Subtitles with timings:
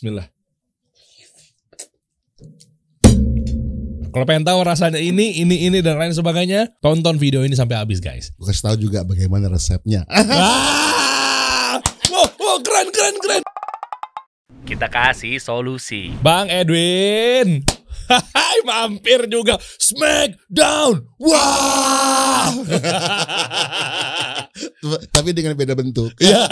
[0.00, 0.32] Bismillah.
[4.08, 8.00] Kalau pengen tahu rasanya ini, ini, ini dan lain sebagainya, tonton video ini sampai habis
[8.00, 8.32] guys.
[8.40, 10.08] Gue kasih tahu juga bagaimana resepnya.
[10.08, 11.76] ah!
[12.08, 13.42] Wow, wow, keren, keren, keren.
[14.64, 16.16] Kita kasih solusi.
[16.24, 17.60] Bang Edwin.
[18.08, 19.60] Hai, mampir juga.
[19.60, 21.12] Smackdown.
[21.20, 22.56] Wah.
[25.10, 26.10] Tapi dengan beda bentuk.
[26.18, 26.42] ya.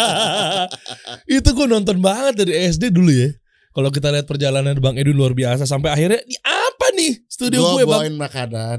[1.39, 3.31] Itu gue nonton banget dari SD dulu ya.
[3.69, 7.73] Kalau kita lihat perjalanan Bang Edwin luar biasa sampai akhirnya ini apa nih studio Gue
[7.73, 8.01] gue Bang?
[8.03, 8.79] bawain makanan.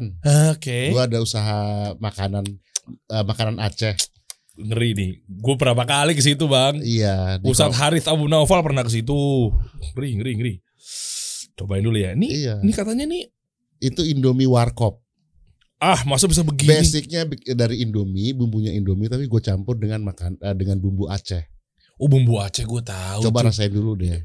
[0.51, 0.91] Oke.
[0.91, 1.59] Gue ada usaha
[1.95, 2.43] makanan
[3.07, 3.95] eh, makanan Aceh.
[4.59, 5.11] Ngeri nih.
[5.23, 6.83] Gue berapa kali ke situ Bang.
[6.83, 7.39] Iya.
[7.41, 9.15] Ustadz Harith Abu Naufal pernah ke situ.
[9.95, 10.53] Ngeri, ngeri, ngeri.
[11.55, 12.11] Cobain dulu ya.
[12.11, 12.55] Ini, Iya.
[12.59, 13.23] ini katanya nih.
[13.79, 14.99] Itu Indomie Warkop.
[15.79, 16.75] Ah, masa bisa begini?
[16.75, 17.23] Basicnya
[17.55, 21.39] dari Indomie, bumbunya Indomie, tapi gue campur dengan makan eh, dengan bumbu Aceh.
[21.95, 23.23] Oh, bumbu Aceh gue tahu.
[23.23, 23.47] Coba tuh.
[23.47, 24.19] rasain dulu deh.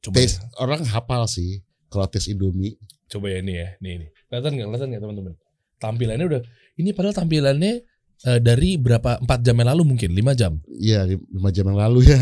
[0.00, 0.48] Coba, Taste ya.
[0.60, 2.76] orang hafal sih kalau tes Indomie.
[3.08, 3.68] Coba ya ini ya.
[3.80, 4.08] Nih, nih.
[4.28, 4.66] Kelihatan nggak?
[4.68, 5.32] Kelihatan nggak teman-teman?
[5.80, 6.42] Tampilannya udah.
[6.76, 7.72] Ini padahal tampilannya
[8.20, 9.20] eh, dari berapa?
[9.20, 10.10] 4 jam yang lalu mungkin?
[10.12, 10.52] 5 jam?
[10.68, 12.20] Iya, lima jam yang lalu ya.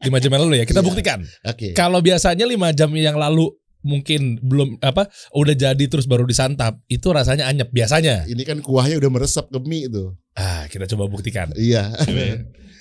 [0.00, 0.64] 5 jam yang lalu ya.
[0.64, 0.88] Kita Iya.
[0.88, 1.20] buktikan.
[1.44, 1.76] Oke.
[1.76, 3.52] Kalau biasanya 5 jam yang lalu
[3.84, 8.24] mungkin belum apa udah jadi terus baru disantap itu rasanya anyep biasanya.
[8.24, 10.16] Ini kan kuahnya udah meresap ke mie itu.
[10.34, 11.52] ah kita coba buktikan.
[11.54, 11.92] Iya.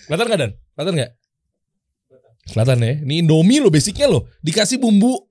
[0.10, 0.52] kelihatan nggak dan?
[0.74, 1.12] Kelihatan nggak?
[2.50, 2.94] Kelihatan ya.
[3.04, 5.28] Ini indomie lo basicnya lo dikasih bumbu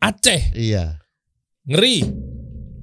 [0.00, 0.56] Aceh.
[0.56, 0.96] Iya.
[1.68, 2.08] ngeri.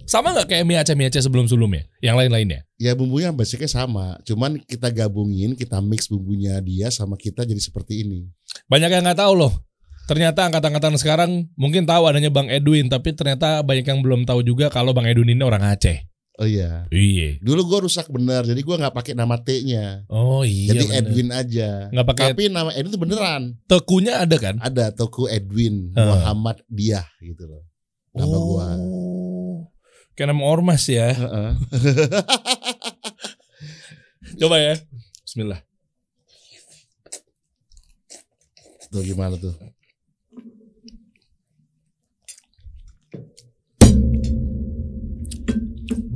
[0.07, 3.65] Sama nggak kayak mie Aceh mie Aceh sebelum sebelumnya yang lain lainnya Ya bumbunya basicnya
[3.65, 8.29] sama, cuman kita gabungin, kita mix bumbunya dia sama kita jadi seperti ini.
[8.69, 9.66] banyak yang nggak tahu loh
[10.07, 14.67] ternyata angkatan-angkatan sekarang mungkin tahu adanya Bang Edwin tapi ternyata banyak yang belum tahu juga
[14.67, 16.85] kalau Bang Edwin ini orang Aceh Oh iya.
[16.93, 20.05] iya Dulu gue rusak bener, jadi gue nggak pakai nama T-nya.
[20.05, 20.97] oh iya jadi bener.
[21.01, 21.69] Edwin aja.
[21.89, 23.41] nggak pakai Tapi nama Edwin itu beneran.
[23.65, 26.05] tekunya ada kan Ada toko Edwin Heeh.
[26.05, 27.65] Muhammad Diah gitu loh.
[28.13, 28.37] Nama.
[28.37, 29.65] Oh.
[30.13, 31.09] Kayak nama ormas ya.
[34.37, 34.73] Coba ya.
[35.21, 35.61] Bismillah.
[38.87, 39.53] Tuh gimana tuh?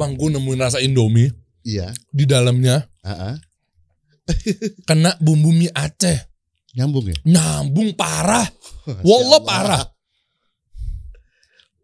[0.02, 1.30] Bang, gue nemuin rasa Indomie
[1.62, 1.94] Iya.
[2.10, 3.36] di dalamnya Heeh.
[4.90, 6.18] kena bumbu mie Aceh.
[6.74, 7.18] Nyambung ya?
[7.22, 8.48] Nyambung parah.
[9.06, 9.42] Wallah Allah.
[9.46, 9.84] parah.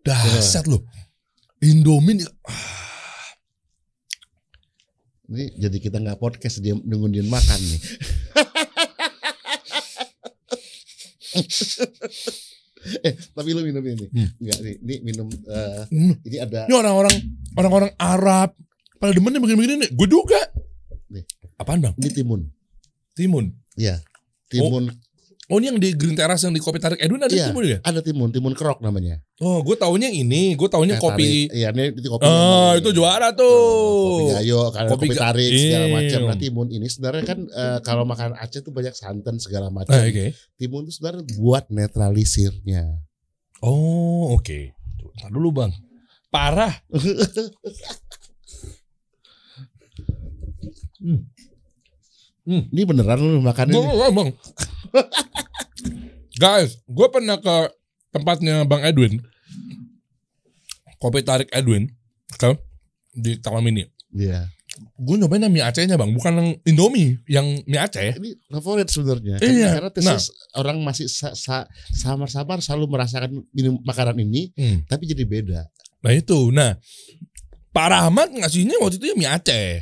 [0.01, 0.81] Dahsyat loh.
[1.59, 2.33] Indomie nih-
[5.27, 7.81] Ini jadi kita nggak podcast dia nunggu dia makan nih.
[13.07, 14.29] eh tapi lu minum ini Hmm.
[14.39, 16.13] Enggak nih ini minum eh, Hmm.
[16.23, 17.15] ini ada Ini orang-orang
[17.55, 18.49] orang-orang Arab
[18.97, 19.89] pada demennya begini-begini nih.
[19.93, 20.39] Gue juga.
[21.07, 21.23] Nih.
[21.55, 21.93] Apaan bang?
[21.97, 22.41] ini timun
[23.13, 23.45] Timun.
[23.73, 24.01] Iya
[24.47, 25.06] timun Oh
[25.49, 27.47] ini yang di Green Terrace yang di kopi tarik Edwin ada Iya.
[27.47, 27.77] timun ya?
[27.81, 30.43] ada timun timun kerok namanya Oh gue taunya yang ini.
[30.53, 31.47] Gue taunya Teh kopi.
[31.47, 31.55] tarik.
[31.55, 32.35] iya ini, itu kopi Ah
[32.73, 34.27] yang- itu juara kopi tuh.
[34.33, 35.93] gayo kalau Kopi kopi, tarik segala Iya.
[35.93, 39.93] macam nah timun ini sebenarnya kan eh, kalau makan Aceh tuh banyak santan segala macam
[39.93, 40.35] Ah, Oke.
[40.57, 42.83] timun itu sebenarnya buat netralisirnya
[43.59, 44.75] Oh oke.
[44.97, 45.71] Tuh, Ntar dulu bang.
[46.27, 46.75] Parah.
[52.47, 54.29] ini beneran lu makan ini Bang, bang.
[56.41, 57.55] Guys, gue pernah ke
[58.09, 59.21] tempatnya Bang Edwin.
[60.97, 61.89] Kopi tarik Edwin.
[62.33, 62.57] Ke
[63.11, 63.85] di Taman Mini.
[64.13, 64.45] Iya.
[64.93, 68.13] Gue nyobain yang mie Acehnya bang, bukan yang Indomie, yang mie Aceh.
[68.13, 69.73] ini favorit sebenarnya Iya.
[69.73, 70.21] karena tesnya
[70.53, 74.85] orang masih sa- sa- samar-samar selalu merasakan minum makanan ini Hmm.
[74.85, 75.65] tapi jadi beda
[75.97, 76.77] Nah itu, nah
[77.73, 79.81] Pak Rahmat ngasihnya waktu itu ya mie Aceh.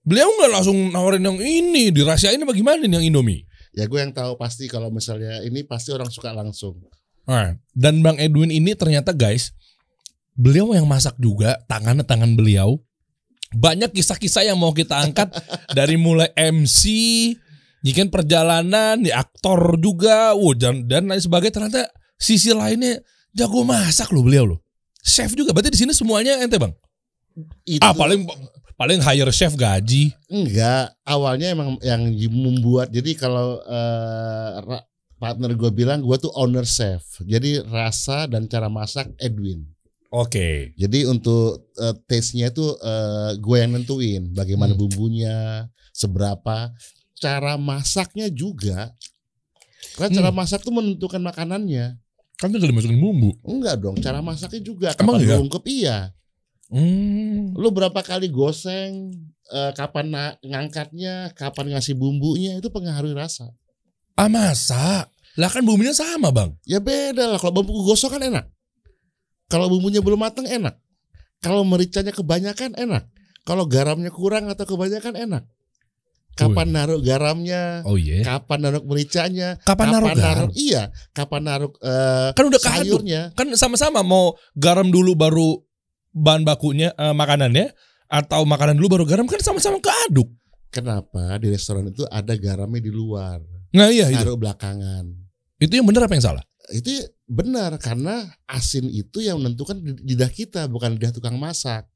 [0.00, 3.44] Beliau nggak langsung nawarin yang ini, dirahasiain bagaimana nih yang Indomie.
[3.74, 6.78] Ya gue yang tahu pasti kalau misalnya ini pasti orang suka langsung
[7.24, 9.56] Nah, dan Bang Edwin ini ternyata guys,
[10.36, 12.76] beliau yang masak juga, tangannya tangan beliau.
[13.54, 15.32] Banyak kisah-kisah yang mau kita angkat
[15.78, 16.84] dari mulai MC,
[17.80, 21.54] jikan perjalanan, di aktor juga, wow, dan, dan lain sebagainya.
[21.54, 21.82] Ternyata
[22.20, 23.00] sisi lainnya
[23.32, 24.60] jago masak loh beliau loh.
[25.04, 26.72] Chef juga, berarti di sini semuanya ente bang.
[27.66, 28.24] itu Ah paling
[28.74, 30.10] paling hire chef gaji.
[30.26, 33.62] enggak awalnya emang yang membuat jadi kalau
[34.60, 34.84] ra-
[35.14, 39.64] partner gue bilang gue tuh owner chef jadi rasa dan cara masak Edwin
[40.10, 40.74] Oke.
[40.74, 44.80] jadi untuk eh, taste-nya tuh eh, gue yang nentuin bagaimana Hmm.
[44.80, 46.70] bumbunya seberapa
[47.14, 48.90] cara masaknya juga
[49.94, 50.36] karena cara Hmm.
[50.36, 51.94] masak tuh menentukan makanannya
[52.34, 53.30] Kan tinggal dimasukin bumbu.
[53.40, 55.30] enggak dong cara masaknya juga Emang kapan iya?
[55.32, 55.98] diungkep iya
[56.74, 57.54] Hmm.
[57.54, 59.14] lu berapa kali goseng
[59.54, 63.54] eh, kapan na- ngangkatnya kapan ngasih bumbunya itu pengaruhi rasa
[64.14, 65.10] Ah masa?
[65.34, 66.54] Lah kan bumbunya sama bang.
[66.62, 67.38] Ya beda lah.
[67.42, 68.46] Kalau bumbu gosok kan enak.
[69.50, 70.78] Kalau bumbunya belum matang enak.
[71.42, 73.10] Kalau mericanya kebanyakan enak.
[73.42, 75.44] Kalau garamnya kurang atau kebanyakan enak.
[76.34, 77.82] Kapan naruh garamnya?
[77.86, 78.22] Oh iya.
[78.22, 79.58] Kapan naruh mericanya?
[79.62, 80.48] Kapan naruh garam?
[80.54, 80.94] Iya.
[81.10, 83.22] Kapan naruh eh, Kan udah sayurnya?
[83.34, 85.62] Kan sama-sama mau garam dulu baru
[86.14, 87.74] bahan bakunya eh, makanannya
[88.06, 90.30] atau makanan dulu baru garam kan sama-sama keaduk.
[90.70, 93.42] Kenapa di restoran itu ada garamnya di luar?
[93.74, 94.34] Nah iya itu.
[94.38, 95.10] Belakangan.
[95.58, 96.44] Itu yang benar apa yang salah?
[96.70, 96.90] Itu
[97.26, 101.86] benar karena asin itu yang menentukan lidah kita bukan lidah tukang masak.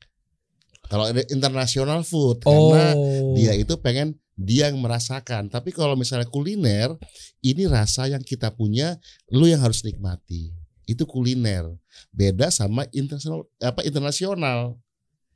[0.88, 3.36] Kalau ada international food karena Oh.
[3.36, 5.50] dia itu pengen dia yang merasakan.
[5.50, 6.94] Tapi kalau misalnya kuliner,
[7.42, 8.94] ini rasa yang kita punya,
[9.34, 10.54] lu yang harus nikmati.
[10.88, 11.68] Itu kuliner.
[12.08, 14.80] Beda sama internasional apa internasional.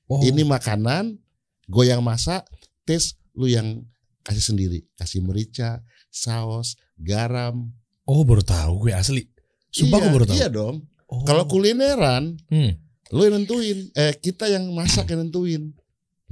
[0.09, 0.21] Oh.
[0.25, 1.21] Ini makanan,
[1.69, 2.49] gue yang masak,
[2.89, 3.85] tes lu yang
[4.25, 7.69] kasih sendiri, kasih merica, saus, garam.
[8.09, 9.29] Oh baru tahu gue asli.
[9.69, 10.37] Sumpah iya, gue baru tahu.
[10.37, 10.77] Iya dong.
[11.07, 11.23] Oh.
[11.29, 12.73] Kalau kulineran, Hmm.
[13.13, 13.93] lu yang nentuin.
[13.93, 15.77] Eh kita yang masak yang nentuin.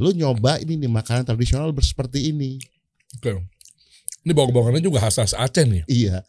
[0.00, 2.56] Lu nyoba ini nih makanan tradisional seperti ini.
[3.20, 3.36] Oke.
[4.24, 5.84] Ini bawang-bawangannya juga khas-khas Aceh nih.
[5.88, 6.24] Iya,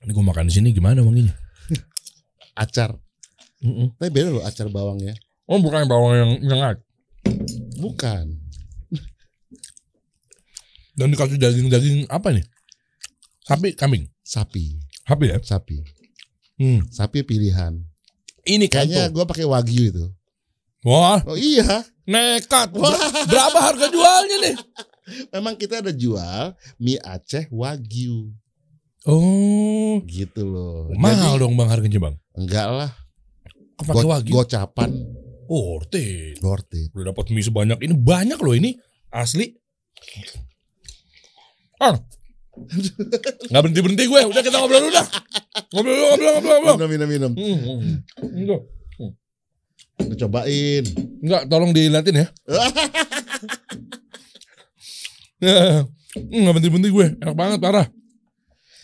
[0.00, 1.36] Ini gue makan di sini gimana wanginya?
[2.54, 2.96] Acar.
[3.60, 3.92] Mm-mm.
[4.00, 5.12] Tapi beda loh acar bawangnya.
[5.44, 6.76] Oh bukan bawang yang nyengat.
[7.76, 8.38] Bukan.
[10.94, 12.44] Dan dikasih daging-daging apa nih?
[13.46, 14.04] Sapi, kambing.
[14.20, 14.76] Sapi,
[15.08, 15.38] Sapi ya?
[15.42, 15.80] sapi.
[16.60, 16.84] Hmm.
[16.92, 17.80] Sapi pilihan.
[18.44, 20.04] Ini Kayaknya gua pakai wagyu itu.
[20.84, 22.72] Wah, Oh iya, nekat.
[22.72, 24.56] Ber- Berapa harga jualnya nih?
[25.34, 28.30] memang kita ada jual mie Aceh wagyu
[29.08, 30.92] Oh, gitu loh.
[30.92, 32.14] mahal dong bang harganya bang.
[32.36, 32.90] Enggak lah.
[33.80, 34.36] Go- wagyu?
[34.36, 34.92] Gocapan,
[35.50, 35.96] Oh, worth
[36.44, 36.70] worth.
[36.94, 38.76] Udah dapat mie sebanyak ini banyak loh ini
[39.10, 39.50] asli.
[41.80, 41.96] Ah,
[43.50, 44.20] nggak berhenti berhenti gue.
[44.30, 45.06] Udah kita ngobrol dulu dah.
[45.74, 46.76] Ngobrol ngobrol ngobrol ngobrol.
[46.86, 47.32] Minum, minum, minum.
[47.34, 48.36] Hmm, hmm.
[48.36, 48.60] Enggak,
[50.00, 50.84] Lu Cobain.
[51.24, 52.26] enggak, tolong diliatin ya.
[55.40, 55.82] Hmm,
[56.46, 57.06] nggak berhenti berhenti gue.
[57.18, 57.86] Enak banget parah.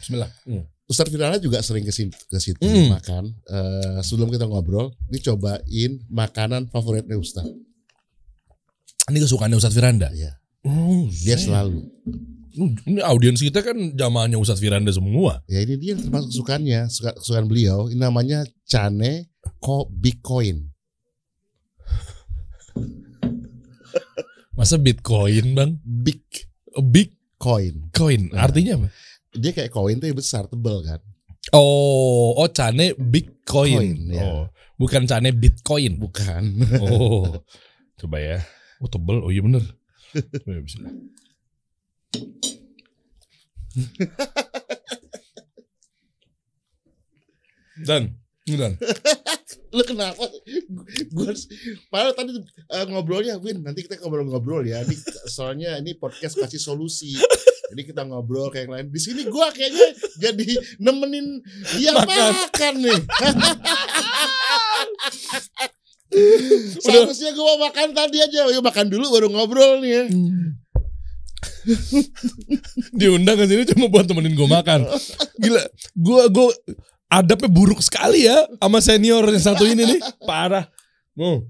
[0.07, 0.31] Bismillah.
[0.47, 0.63] Hmm.
[0.87, 2.95] Ustadz Firana juga sering ke situ, ke situ Hmm.
[2.95, 3.35] makan.
[3.43, 7.51] Eh, sebelum kita ngobrol, dicobain makanan favoritnya Ustadz.
[9.11, 10.15] Ini kesukaannya Ustadz Firanda.
[10.15, 10.39] Iya.
[10.63, 11.91] Oh, Dia selalu.
[12.87, 15.43] Ini audiens kita kan jamaahnya Ustadz Firanda semua.
[15.51, 17.91] Ya ini dia termasuk kesukaannya, suka, kesukaan beliau.
[17.91, 20.71] Ini namanya Cane Ko Bitcoin.
[24.55, 25.71] Masa Bitcoin bang?
[25.83, 26.23] Big
[26.73, 27.91] A Big coin.
[27.91, 28.31] coin.
[28.33, 28.47] Nah.
[28.49, 28.89] Artinya apa?
[29.37, 31.01] Dia kayak koin tuh besar, tebel kan.
[31.55, 33.79] Oh, oh cane Bitcoin.
[33.79, 34.25] Coin, ya.
[34.27, 34.43] Oh,
[34.75, 35.95] bukan cane Bitcoin.
[36.01, 36.43] Bukan.
[36.83, 37.45] Oh,
[38.01, 38.39] coba ya.
[38.83, 39.23] Oh tebel.
[39.23, 39.65] Oh iya bener.
[40.49, 40.97] Ya, bismillah.
[47.85, 48.17] Dan,
[48.49, 48.73] dan.
[49.77, 50.25] Lu kenapa?
[51.13, 51.33] Gue
[51.93, 52.33] padahal tadi
[52.73, 54.81] eh, ngobrolnya Win, nanti kita ngobrol-ngobrol ya.
[54.81, 54.97] Ini,
[55.29, 57.21] soalnya ini podcast kasih solusi.
[57.73, 58.87] Jadi kita ngobrol kayak yang lain.
[58.95, 59.89] Di sini gua kayaknya
[60.23, 60.47] jadi
[60.79, 61.43] nemenin
[61.79, 62.07] dia Makan.
[62.07, 63.01] makan, nih.
[66.83, 68.47] Seharusnya gua makan tadi aja.
[68.49, 70.05] Yuk makan dulu baru ngobrol nih ya.
[72.99, 74.87] Diundang ke sini cuma buat temenin gue makan.
[75.43, 75.63] Gila,
[75.99, 76.49] gue gue
[77.11, 80.01] adabnya buruk sekali ya sama senior yang satu ini nih.
[80.23, 80.71] Parah.
[81.19, 81.43] Oh.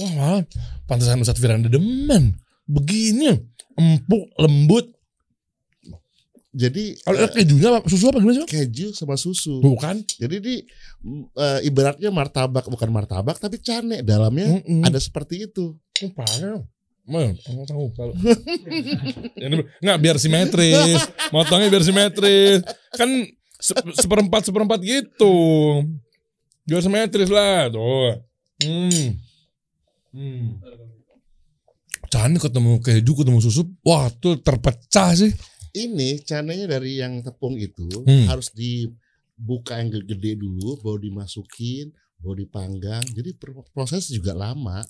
[0.00, 0.42] Wah, malah
[0.88, 2.34] pantesan Ustadz Firanda demen.
[2.64, 3.36] Begini,
[3.76, 4.88] empuk, lembut.
[6.52, 7.80] Jadi Kalau ada kejunya?
[7.88, 8.48] Susu apa gimana sih?
[8.48, 9.64] Keju sama susu.
[9.64, 10.04] Bukan.
[10.04, 10.54] Jadi di
[11.00, 14.84] mm, eh, ibaratnya martabak bukan martabak tapi cane dalamnya Mm-mm.
[14.84, 15.80] ada seperti itu.
[16.12, 16.60] Parah.
[17.08, 17.32] Mana?
[17.56, 18.12] Mau tahu kalau.
[19.82, 21.00] Nggak biar simetris.
[21.32, 22.60] Motongnya biar simetris.
[22.94, 25.34] Kan se- seperempat seperempat gitu.
[26.68, 28.22] Biar simetris lah tuh.
[28.60, 29.18] Hmm.
[30.12, 30.46] Hmm.
[32.12, 35.32] Can ketemu keju ketemu susu, wah tuh terpecah sih.
[35.74, 38.28] Ini canenya dari yang tepung itu Hmm.
[38.28, 41.88] harus dibuka yang gede dulu, baru dimasukin,
[42.18, 43.00] baru dipanggang.
[43.08, 44.84] Jadi pro- proses juga lama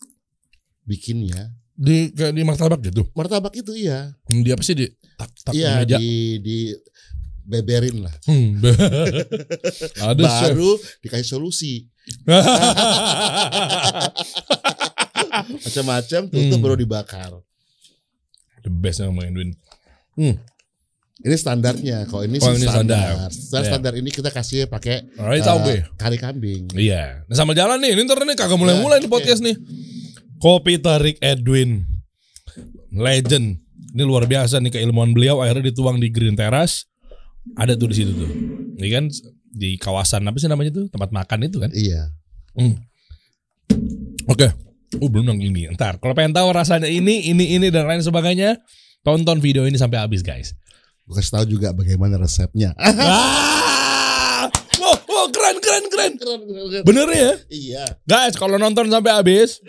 [0.83, 1.55] bikinnya.
[1.73, 3.07] Di kayak di martabak gitu.
[3.13, 4.87] Martabak itu iya, Hmm, Di apa sih di
[5.17, 5.97] tak tak iya meja.
[5.97, 6.59] di di
[7.43, 8.15] beberin lah.
[8.27, 8.59] Hmm.
[10.05, 10.53] Ada chef.
[10.53, 10.71] Baru
[11.01, 11.87] dikasih solusi
[15.63, 16.63] macam-macam, tutup Hmm.
[16.63, 17.33] baru dibakar.
[18.63, 19.51] The best yang main Edwin.
[21.23, 22.99] Ini standarnya, kalau ini Oh, sih ini standar.
[22.99, 23.31] standar.
[23.31, 23.71] Standar, Iya.
[23.71, 25.87] standar ini kita kasih pakai Oh, gue.
[25.95, 26.67] kari kambing.
[26.75, 27.23] Iya.
[27.31, 27.95] Nah sama jalan nih.
[27.95, 29.55] Ini ntar nih kagak mulai-mulai Ya, nih podcast nih.
[30.43, 31.87] Kopi tarik Edwin.
[32.91, 33.63] Legend.
[33.95, 36.91] Ini luar biasa nih keilmuan beliau akhirnya dituang di Green Terrace.
[37.55, 38.31] Ada tuh di situ tuh.
[38.83, 39.05] Ini kan
[39.53, 40.91] di kawasan apa sih namanya tuh?
[40.91, 41.71] Tempat makan itu kan.
[41.71, 42.11] Iya.
[44.27, 44.49] Oke.
[45.01, 45.71] Oh, belum yang ini.
[45.73, 48.61] Ntar kalau pengen tahu rasanya ini, ini, ini dan lain sebagainya,
[49.01, 50.53] tonton video ini sampai habis, guys.
[51.07, 52.73] Gue kasih tahu juga bagaimana resepnya.
[52.79, 54.47] ah!
[54.79, 56.13] Wow, wow, keren, keren, keren.
[56.19, 56.85] Keren, keren, keren.
[56.87, 57.33] Bener ya?
[57.53, 57.85] Iya.
[58.03, 59.63] Guys, kalau nonton sampai habis,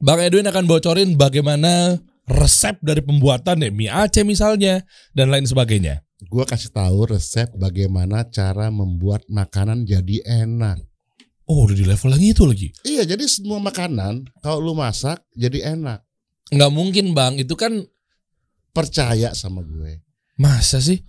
[0.00, 6.04] Bang Edwin akan bocorin bagaimana resep dari pembuatan ya, mie Aceh misalnya dan lain sebagainya.
[6.28, 10.80] Gue kasih tahu resep bagaimana cara membuat makanan jadi enak.
[11.48, 12.68] Oh, udah di level yang itu lagi.
[12.84, 16.04] Iya, jadi semua makanan kalau lu masak jadi enak.
[16.52, 17.84] Nggak mungkin bang, itu kan
[18.78, 19.98] Percaya sama gue.
[20.38, 21.02] Masa sih?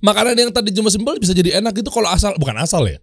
[0.00, 2.96] Makanan yang tadi cuma simpel bisa jadi enak itu kalau asal bukan asal ya.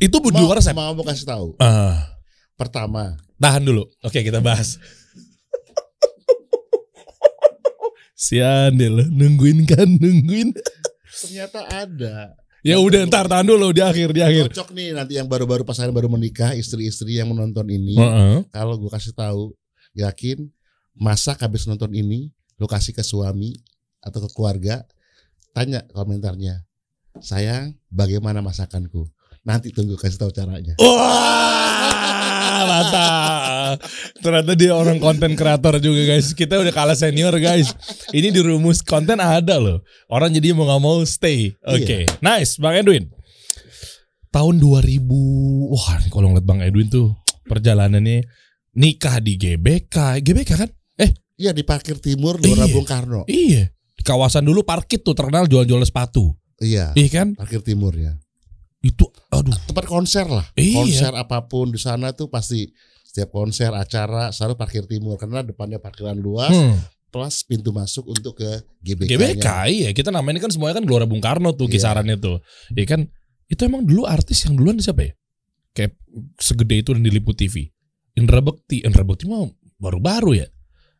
[0.00, 0.74] Itu di Mau, resep.
[0.74, 1.54] mau mau kasih tahu.
[1.62, 2.18] Ah,
[2.58, 3.86] Pertama, tahan dulu.
[4.02, 4.78] Oke, kita bahas.
[8.14, 10.54] Sian deh lo, nungguin kan, nungguin.
[11.22, 12.34] ternyata ada.
[12.62, 14.54] Ya udah ntar tahan dulu di akhir di akhir.
[14.54, 17.98] Cocok nih nanti yang baru-baru pasangan baru menikah, istri-istri yang menonton ini.
[17.98, 18.46] Heeh.
[18.54, 19.50] Kalau gue kasih tahu,
[19.98, 20.46] yakin
[20.94, 22.30] masak habis nonton ini,
[22.62, 23.58] lu kasih ke suami
[24.02, 24.82] atau ke keluarga,
[25.54, 26.66] tanya komentarnya.
[27.22, 29.06] Sayang, bagaimana masakanku?
[29.42, 30.74] Nanti tunggu kasih tahu caranya.
[30.78, 33.76] Wah, mantap.
[34.22, 36.30] Ternyata dia orang konten kreator juga guys.
[36.32, 37.74] Kita udah kalah senior guys.
[38.10, 39.82] Ini di rumus konten ada loh.
[40.06, 41.54] Orang jadi mau nggak mau stay.
[41.62, 43.10] Oke, nice, Bang Edwin.
[44.32, 45.04] Tahun 2000,
[45.68, 47.12] wah ini kalau ngeliat Bang Edwin tuh
[47.44, 48.24] perjalanannya
[48.72, 50.70] nikah di GBK, GBK kan?
[50.96, 52.44] Eh, Iya di parkir timur Iya.
[52.46, 53.20] Gelora Bung Karno.
[53.28, 53.68] iya.
[54.02, 56.34] Kawasan dulu parkit tuh terkenal jual-jual sepatu.
[56.58, 57.28] Iya, Iya kan?
[57.34, 58.14] parkir timur ya.
[58.78, 59.54] Itu, aduh.
[59.64, 60.46] Tempat konser lah.
[60.54, 60.78] Iya.
[60.78, 62.66] Konser apa pun di sana tuh pasti
[63.02, 66.80] setiap konser acara selalu parkir timur karena depannya parkiran luas Hmm.
[67.12, 68.48] plus pintu masuk untuk ke
[68.80, 69.10] GBK.
[69.12, 71.76] GBK iya kita namanya kan semuanya kan Gelora Bung Karno tuh Iya.
[71.76, 72.40] kisarannya tuh
[72.72, 73.04] ya kan
[73.46, 75.12] itu emang dulu artis yang duluan siapa ya
[75.70, 75.92] kayak
[76.40, 77.68] segede itu dan diliput TV
[78.16, 79.44] Indra Bekti Indra Bekti mah
[79.76, 80.48] baru-baru ya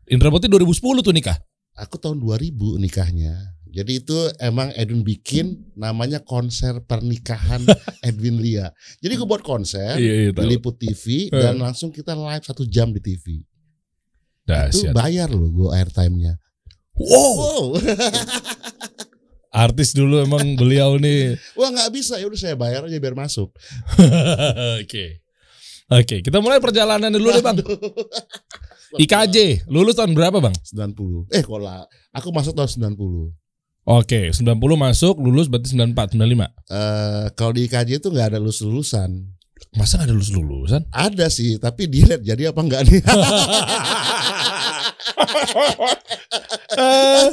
[0.04, 1.40] Indra Bekti 2010 tuh nikah
[1.74, 3.32] Aku tahun 2000 nikahnya.
[3.66, 7.64] Jadi itu emang Edwin bikin namanya konser pernikahan
[8.04, 8.68] Edwin Lia.
[9.00, 11.32] Jadi gue buat konser, iya iya diliput TV Eh.
[11.32, 13.40] dan langsung kita live satu jam di TV.
[13.40, 13.48] Itu
[14.44, 14.92] Dahsyat.
[14.92, 16.36] bayar loh gue airtime-nya.
[16.92, 17.64] wow Wow,
[19.48, 23.48] artis dulu emang beliau nih wah nggak bisa ya udah saya bayar aja biar masuk.
[24.84, 25.04] oke
[25.88, 27.56] oke kita mulai perjalanan dulu deh bang
[28.98, 31.32] IKJ lulus tahun berapa bang 90.
[31.32, 33.32] Eh kok lah, aku masuk tahun 90.
[33.82, 34.44] oke 90
[34.78, 39.10] masuk lulus berarti 94 95 Eh kalau di IKJ itu nggak ada lulus lulusan.
[39.78, 43.00] masa nggak ada lulus lulusan Ada sih, tapi dilihat jadi apa enggak nih?
[46.72, 47.26] Eh,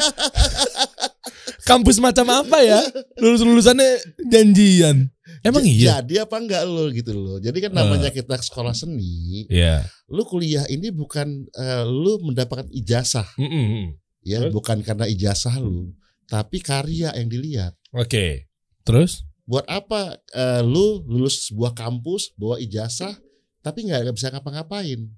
[1.64, 2.82] kampus macam apa ya?
[3.22, 5.08] Lulus lulusannya janjian.
[5.42, 6.00] Emang iya?
[6.00, 7.38] Jadi apa enggak lo gitu loh.
[7.38, 9.88] Jadi kan namanya kita sekolah seni, Iya.
[10.08, 13.96] lu kuliah ini bukan eh, lu mendapatkan ijazah Mm-mm.
[14.22, 14.52] ya, Terus?
[14.52, 17.74] bukan karena ijazah lu, tapi karya yang dilihat.
[17.92, 18.50] Oke.
[18.84, 19.24] Terus?
[19.44, 23.16] Buat apa eh, lu lulus sebuah kampus bawa ijazah
[23.60, 25.10] tapi nggak bisa ngapa-ngapain?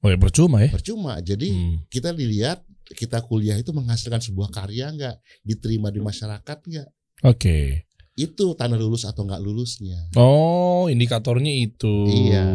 [0.00, 0.68] Oh ya percuma ya.
[0.68, 1.16] Percuma.
[1.18, 1.76] Jadi Hmm.
[1.88, 6.88] kita dilihat kita kuliah itu menghasilkan sebuah karya nggak, diterima di masyarakat nggak?
[7.24, 7.88] Oke.
[8.14, 9.98] Itu tanda lulus atau nggak lulusnya.
[10.14, 12.06] Oh, indikatornya itu.
[12.06, 12.46] Iya.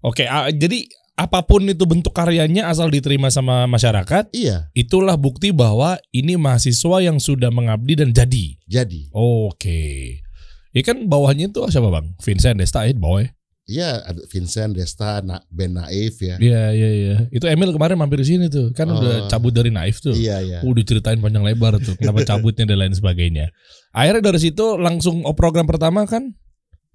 [0.00, 5.50] Oke, ah, jadi apa pun itu bentuk karyanya asal diterima sama masyarakat, Iya, itulah bukti
[5.50, 8.54] bahwa ini mahasiswa yang sudah mengabdi dan jadi.
[8.70, 10.22] jadi Oke.
[10.70, 12.14] Ya kan bawahnya itu siapa bang?
[12.22, 13.34] Vincent Desta itu bawah ya?
[13.68, 16.40] Iya, ada Vincent, Desta, Na- Ben Naif ya.
[16.40, 17.14] Iya iya iya.
[17.28, 18.72] Itu Emil kemarin mampir di sini tuh.
[18.72, 18.96] Kan Oh.
[18.96, 20.16] udah cabut dari Naif tuh.
[20.16, 20.58] Iya, iya.
[20.64, 23.52] Udah ceritain panjang lebar tuh kenapa cabutnya dan lain sebagainya.
[23.92, 26.32] Akhirnya dari situ langsung program pertama kan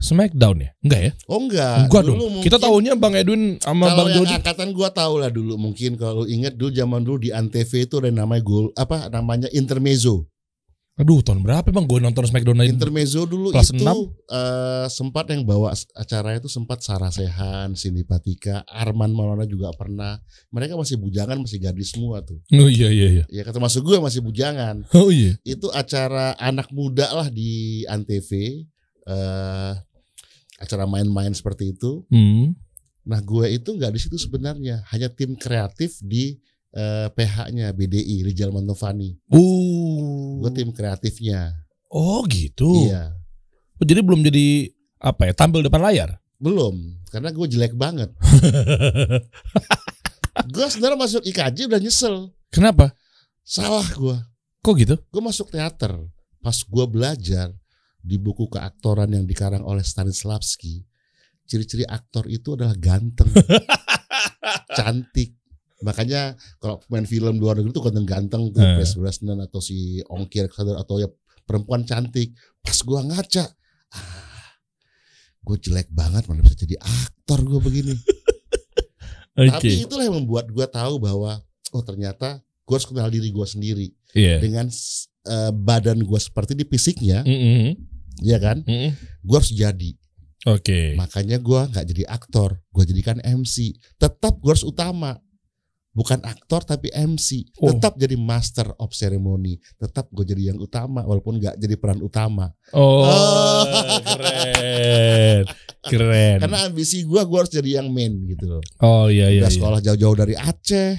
[0.02, 0.70] Smackdown ya?
[0.82, 1.12] Enggak ya?
[1.30, 1.88] Oh enggak.
[1.88, 2.20] Enggak Dulu dong.
[2.36, 4.36] mungkin- Kita tahunya Bang Edwin sama Kalau Bang Jody.
[4.36, 8.12] angkatan gua tahu lah dulu mungkin kalau ingat dulu zaman dulu di Antv itu ada
[8.12, 10.28] namanya gol apa namanya intermezzo.
[10.94, 12.70] Aduh, tahun berapa Bang gue nonton Smackdown aja?
[12.70, 13.82] Intermezzo dulu Kelas itu
[14.30, 20.22] eh, sempat yang bawa acara itu sempat Sarah Sehan, Cindy Patika, Arman Maulana juga pernah.
[20.54, 22.38] Mereka masih bujangan, masih gadis semua tuh.
[22.54, 23.26] Oh iya iya iya.
[23.26, 24.86] Ya kata masuk gue masih bujangan.
[24.94, 25.34] Oh iya.
[25.42, 28.30] Itu acara anak muda lah di Antv.
[29.04, 29.74] eh
[30.64, 32.08] acara main-main seperti itu.
[32.08, 32.56] Hmm.
[33.04, 36.40] Nah gue itu nggak di situ sebenarnya, hanya tim kreatif di
[36.74, 39.14] eh, PH-nya BDI Rijal Mantovani.
[39.30, 40.42] Uh.
[40.42, 41.54] Gue tim kreatifnya.
[41.88, 42.90] Oh gitu.
[42.90, 43.14] Iya,
[43.78, 45.34] Oh, jadi belum jadi apa ya?
[45.34, 46.18] Tampil depan layar.
[46.38, 48.12] belum, karena gue jelek banget.
[50.54, 52.16] gue sebenarnya masuk IKJ udah nyesel,
[52.52, 52.92] Kenapa?
[53.44, 54.18] salah gue.
[54.60, 54.96] Kok gitu?
[55.12, 55.92] Gue masuk teater,
[56.40, 57.52] pas gua belajar
[58.00, 60.84] di buku keaktoran yang dikarang oleh Stanislavski,
[61.44, 63.32] ciri-ciri aktor itu adalah ganteng,
[64.78, 65.36] cantik.
[65.84, 68.80] Makanya kalau main film luar negeri itu ganteng-ganteng tuh Eh.
[68.80, 71.08] Pierce Brosnan atau si Ongki Alexander atau ya
[71.44, 72.32] perempuan cantik.
[72.60, 73.46] Pas gua ngaca,
[73.92, 74.48] ah,
[75.40, 77.94] gue jelek banget mana bisa jadi aktor gue begini.
[79.36, 79.50] Oke.
[79.50, 81.42] Tapi itulah yang membuat gua tahu bahwa
[81.74, 84.40] oh ternyata gue harus kenal diri gue sendiri Iya.
[84.40, 84.70] dengan
[85.24, 87.76] eh, badan gue seperti di fisiknya, Mm-mm.
[88.22, 88.62] ya kan?
[88.64, 88.94] Mm-mm.
[89.20, 89.92] Gue harus jadi.
[90.44, 90.94] Oke.
[90.94, 93.74] Makanya gua nggak jadi aktor, gue jadikan MC.
[93.96, 95.16] Tetap gue harus utama,
[95.94, 97.54] bukan aktor tapi MC.
[97.62, 97.70] Oh.
[97.70, 99.62] Tetap jadi master of ceremony.
[99.78, 102.50] Tetap gue jadi yang utama, walaupun nggak jadi peran utama.
[102.74, 103.64] Oh, Oh.
[104.18, 105.46] keren.
[105.86, 106.38] Keren.
[106.42, 108.64] Karena ambisi gua gue harus jadi yang main gitu loh.
[108.82, 109.46] oh iya iya.
[109.46, 109.58] Udah iya.
[109.62, 110.96] sekolah jauh-jauh dari Aceh,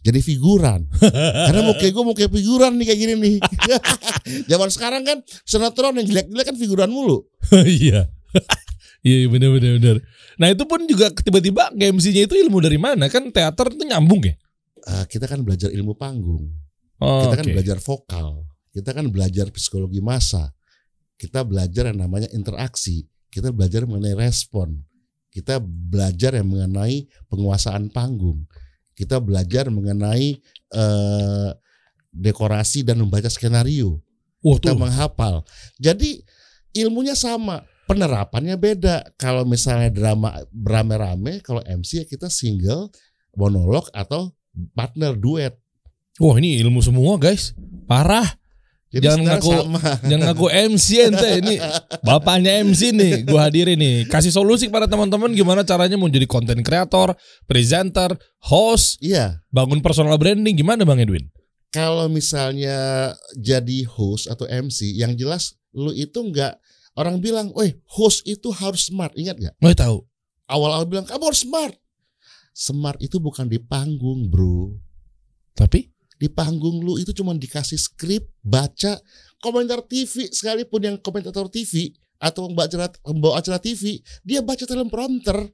[0.00, 0.86] jadi figuran.
[1.48, 3.36] Karena mau kayak gue mau kayak figuran nih kayak gini nih.
[4.50, 7.26] Zaman sekarang kan sinetron yang jelek-jelek kan figuran mulu.
[7.66, 8.06] Iya.
[9.00, 9.96] Iya benar benar benar.
[10.36, 14.34] Nah itu pun juga tiba-tiba MC-nya itu ilmu dari mana kan teater itu nyambung ya?
[14.80, 16.48] Eh, kita kan belajar ilmu panggung.
[17.00, 17.54] Oh, kita kan oke.
[17.56, 18.28] belajar vokal,
[18.76, 20.52] kita kan belajar psikologi massa,
[21.16, 24.84] kita belajar yang namanya interaksi, kita belajar mengenai respon,
[25.32, 28.44] kita belajar yang mengenai penguasaan panggung,
[28.92, 30.44] kita belajar mengenai
[30.76, 31.50] eh,
[32.12, 33.96] dekorasi dan membaca skenario,
[34.44, 34.80] Wah kita tuh.
[34.84, 35.34] menghafal.
[35.80, 36.20] Jadi
[36.76, 38.96] ilmunya sama, penerapannya beda.
[39.14, 42.88] Kalau misalnya drama berame-rame, kalau MC ya kita single,
[43.34, 44.30] monolog atau
[44.72, 45.58] partner duet.
[46.16, 47.52] Wah ini ilmu semua guys.
[47.84, 48.26] Parah.
[48.90, 49.80] Jadi Jangan ngaku- sama.
[50.02, 51.54] Jangan ngaku MC ente ini
[52.02, 53.22] bapaknya MC nih.
[53.22, 54.10] Gua hadirin nih.
[54.10, 57.14] Kasih solusi kepada teman-teman gimana caranya mau jadi konten kreator,
[57.46, 61.30] presenter, host, Iya, bangun personal branding gimana Bang Edwin?
[61.70, 66.58] kalau misalnya jadi host atau MC, yang jelas lu itu nggak
[67.00, 69.54] orang bilang, "Woi, host itu harus smart." Ingat nggak?
[69.56, 69.96] Mau tahu?
[70.44, 71.74] Awal-awal bilang, "Kamu harus smart."
[72.52, 74.76] Smart itu bukan di panggung, bro.
[75.56, 75.88] Tapi
[76.20, 79.00] Di panggung lu itu cuma dikasih skrip, baca,
[79.40, 85.48] komentar TV sekalipun yang komentator TV atau pembawa acara, pembawa acara TV, dia baca teleprompter.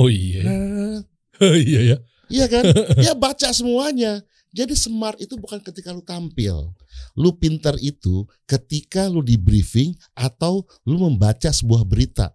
[0.00, 0.40] oh iya.
[0.40, 1.04] Nah,
[1.44, 1.96] Oh iya ya.
[2.30, 2.64] Iya kan?
[3.02, 4.24] Dia baca semuanya.
[4.50, 6.74] Jadi smart itu bukan ketika lu tampil.
[7.14, 12.34] Lu pinter itu ketika lu di briefing atau lu membaca sebuah berita.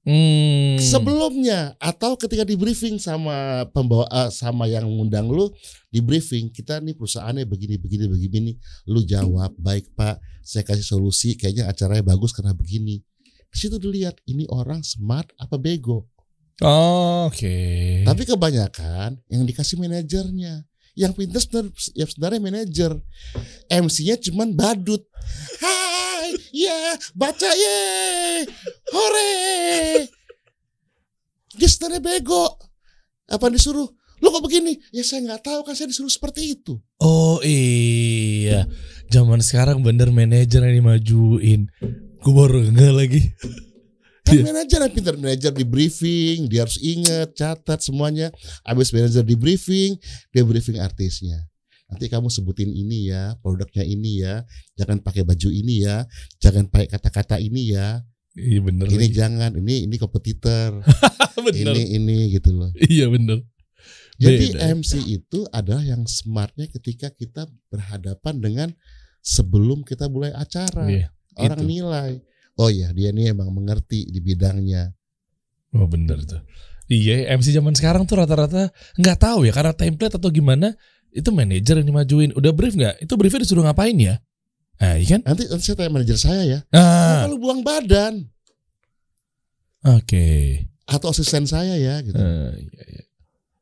[0.00, 0.80] Hmm.
[0.80, 5.52] Sebelumnya atau ketika di briefing sama pembawa eh, sama yang ngundang lu
[5.92, 8.52] di briefing, kita nih perusahaannya begini begini begini.
[8.88, 10.18] Lu jawab, "Baik, Pak.
[10.40, 11.36] Saya kasih solusi.
[11.36, 13.04] Kayaknya acaranya bagus karena begini."
[13.50, 16.08] Di situ dilihat ini orang smart apa bego.
[16.60, 18.04] Oh, Oke.
[18.04, 20.69] Tapi kebanyakan yang dikasih manajernya.
[20.98, 22.92] Yang pintar sebenarnya, ya sebenarnya manajer.
[23.70, 25.02] MC-nya cuman badut.
[25.62, 27.80] Hai, ya, baca ye.
[28.90, 29.32] Hore.
[31.54, 32.58] Dia sebenarnya bego.
[33.30, 33.86] Apa disuruh?
[34.20, 34.76] Lu kok begini?
[34.92, 36.76] Ya saya nggak tahu kan saya disuruh seperti itu.
[37.00, 38.68] Oh iya.
[39.08, 41.72] Zaman sekarang bener manajer yang dimajuin.
[42.20, 43.22] Gue baru enggak lagi.
[44.30, 44.44] Kan Iya.
[44.46, 48.30] manajer yang pintar manajer di briefing, dia harus ingat, catat semuanya.
[48.62, 49.98] Habis manajer di briefing,
[50.30, 51.50] dia briefing artisnya.
[51.86, 56.06] Nanti kamu sebutin ini ya, produknya ini ya, jangan pakai baju ini ya,
[56.38, 58.86] jangan pakai kata-kata ini ya, Iya bener.
[58.86, 59.10] ini lagi.
[59.10, 60.86] jangan, ini ini kompetitor,
[61.44, 61.74] bener.
[61.74, 62.70] ini ini gitu loh.
[62.78, 63.42] Iya bener.
[64.16, 64.70] Jadi Beda.
[64.70, 68.68] MC itu adalah yang smartnya ketika kita berhadapan dengan
[69.18, 71.10] sebelum kita mulai acara, Iya.
[71.42, 71.70] orang itu.
[71.74, 72.10] nilai,
[72.58, 74.90] oh ya dia ini emang mengerti di bidangnya.
[75.76, 76.42] Oh bener tuh.
[76.90, 80.74] Iya, MC zaman sekarang tuh rata-rata nggak tahu ya karena template atau gimana
[81.14, 82.30] itu manajer yang dimajuin.
[82.34, 83.06] Udah brief nggak?
[83.06, 84.18] Itu briefnya disuruh ngapain ya?
[84.80, 85.20] Nah, iya kan?
[85.22, 86.58] Nanti, nanti saya tanya manajer saya ya.
[86.74, 88.26] Ah, Kenapa lu buang badan?
[89.86, 90.26] oke.
[90.90, 92.18] Atau asisten saya ya gitu.
[92.18, 93.04] Ah, iya, iya.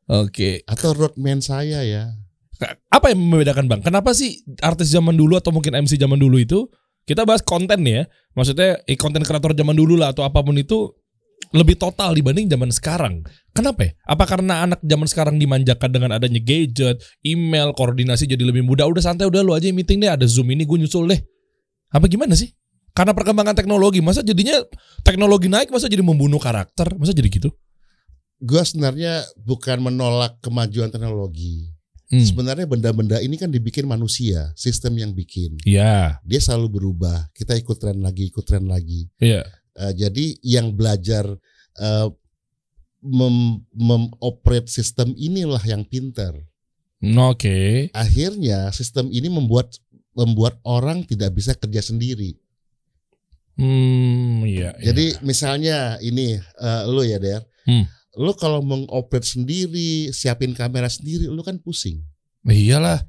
[0.09, 0.65] Oke.
[0.65, 2.17] Atau roadman saya ya.
[2.89, 3.81] Apa yang membedakan bang?
[3.85, 6.65] Kenapa sih artis zaman dulu atau mungkin MC zaman dulu itu
[7.05, 8.07] kita bahas konten ya?
[8.33, 10.95] Maksudnya eh, konten kreator zaman dulu lah atau apa pun itu
[11.49, 13.25] lebih total dibanding zaman sekarang.
[13.55, 13.91] Kenapa ya?
[14.05, 18.85] Apa karena anak zaman sekarang dimanjakan dengan adanya gadget, email, koordinasi jadi lebih mudah?
[18.85, 21.19] Udah santai, udah lu aja meeting deh, ada Zoom ini gue nyusul deh.
[21.89, 22.53] Apa gimana sih?
[22.93, 24.61] Karena perkembangan teknologi, masa jadinya
[25.01, 26.93] teknologi naik, masa jadi membunuh karakter?
[26.99, 27.49] Masa jadi gitu?
[28.39, 31.78] Gue sebenarnya bukan menolak kemajuan teknologi.
[32.09, 32.25] Hmm.
[32.25, 35.61] Sebenarnya benda-benda ini kan dibikin manusia, sistem yang bikin.
[35.61, 37.29] Iya, Dia selalu berubah.
[37.37, 39.05] Kita ikut tren lagi, ikut tren lagi.
[39.21, 39.45] iya.
[39.77, 41.29] Eh, jadi yang belajar
[41.77, 42.07] eh,
[42.99, 46.33] mem- memoperate sistem inilah yang pinter.
[46.99, 47.93] Oke.
[47.93, 49.71] Akhirnya sistem ini membuat
[50.17, 52.35] membuat orang tidak bisa kerja sendiri.
[53.53, 54.71] Hmm, iya.
[54.79, 57.85] Jadi misalnya ini eh, lu ya Der, Hmm.
[58.19, 62.03] Lu kalau mengoperate sendiri, siapin kamera sendiri, lu kan pusing,
[62.43, 62.75] iya.
[62.75, 62.99] iyalah.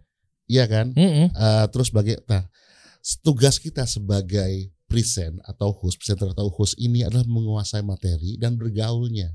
[0.47, 0.95] iya kan?
[0.95, 1.35] Mm-mm.
[1.35, 2.47] Eh, terus bagai, nah
[3.27, 9.35] tugas kita sebagai present atau host, presenter atau host ini adalah menguasai materi dan bergaulnya,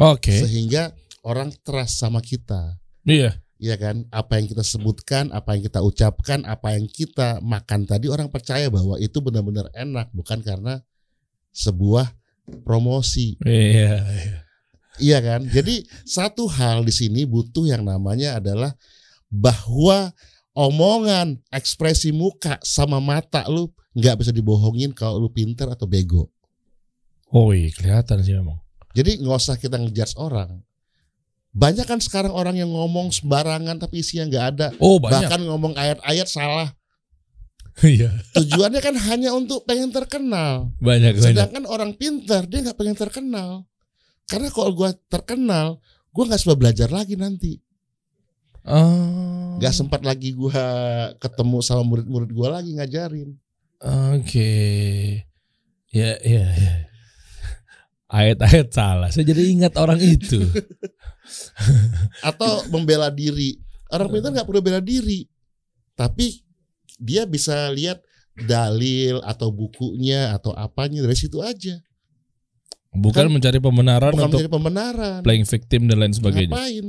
[0.00, 0.32] Oke.
[0.32, 2.80] sehingga orang trust sama kita.
[3.04, 3.36] Iya.
[3.60, 8.12] Iya kan, apa yang kita sebutkan, apa yang kita ucapkan, apa yang kita makan tadi
[8.12, 10.84] orang percaya bahwa itu benar-benar enak, bukan karena
[11.52, 12.12] sebuah
[12.64, 13.40] promosi.
[13.40, 14.04] Iya.
[14.04, 14.43] iya.
[15.02, 15.46] Iya kan?
[15.50, 18.70] Jadi satu hal di sini butuh yang namanya adalah
[19.26, 20.14] bahwa
[20.54, 26.30] omongan, ekspresi muka sama mata lu nggak bisa dibohongin kalau lu pinter atau bego.
[27.34, 28.62] Oh iya, kelihatan sih emang.
[28.94, 30.62] Jadi nggak usah kita ngejudge orang.
[31.54, 34.66] Banyak kan sekarang orang yang ngomong sembarangan tapi isinya nggak ada.
[34.78, 35.26] Oh banyak.
[35.26, 36.70] Bahkan ngomong ayat-ayat salah.
[37.82, 38.06] Iya.
[38.38, 40.70] Tujuannya kan hanya untuk pengen terkenal.
[40.78, 41.34] banyak banyak.
[41.34, 43.66] Sedangkan orang pintar dia nggak pengen terkenal.
[44.28, 47.60] Karena kalau gua terkenal, gua nggak sempat belajar lagi nanti.
[48.64, 49.60] Oh.
[49.60, 50.56] Nggak sempat lagi gua
[51.20, 53.36] ketemu sama murid-murid gua lagi ngajarin.
[53.84, 54.52] Oke.
[55.92, 56.74] Ya, ya, ya.
[58.08, 59.10] Ayat-ayat salah.
[59.12, 60.40] Saya jadi ingat orang itu.
[62.28, 63.60] Atau membela diri.
[63.92, 65.28] Orang pintar nggak perlu bela diri.
[65.94, 66.42] Tapi
[66.98, 68.02] dia bisa lihat
[68.34, 71.78] dalil atau bukunya atau apanya dari situ aja.
[72.94, 75.18] Bukan Kan- mencari pembenaran Bukan untuk menjadi pembenaran.
[75.26, 76.54] playing victim dan lain sebagainya.
[76.54, 76.86] Ngapain?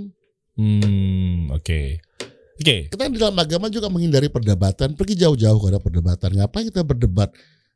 [0.55, 1.81] Hmm, oke.
[2.55, 2.77] Oke.
[2.87, 4.95] Kita di dalam agama juga menghindari perdebatan.
[4.95, 6.29] Pergi jauh-jauh kalau ada perdebatan.
[6.39, 7.33] Ngapain kita berdebat?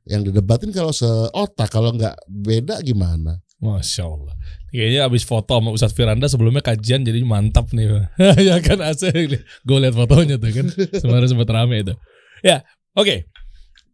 [0.07, 3.43] Yang didebatin kalau seotak, kalau nggak beda gimana?
[3.59, 4.39] Masya Allah.
[4.71, 8.07] Kayaknya abis foto sama Ustadz Firanda sebelumnya kajian jadi mantap nih.
[8.47, 9.43] ya kan asik.
[9.67, 10.67] Gue liat fotonya tuh kan.
[11.03, 11.93] Kemarin sempat rame itu.
[12.39, 12.63] Ya,
[12.95, 13.27] oke.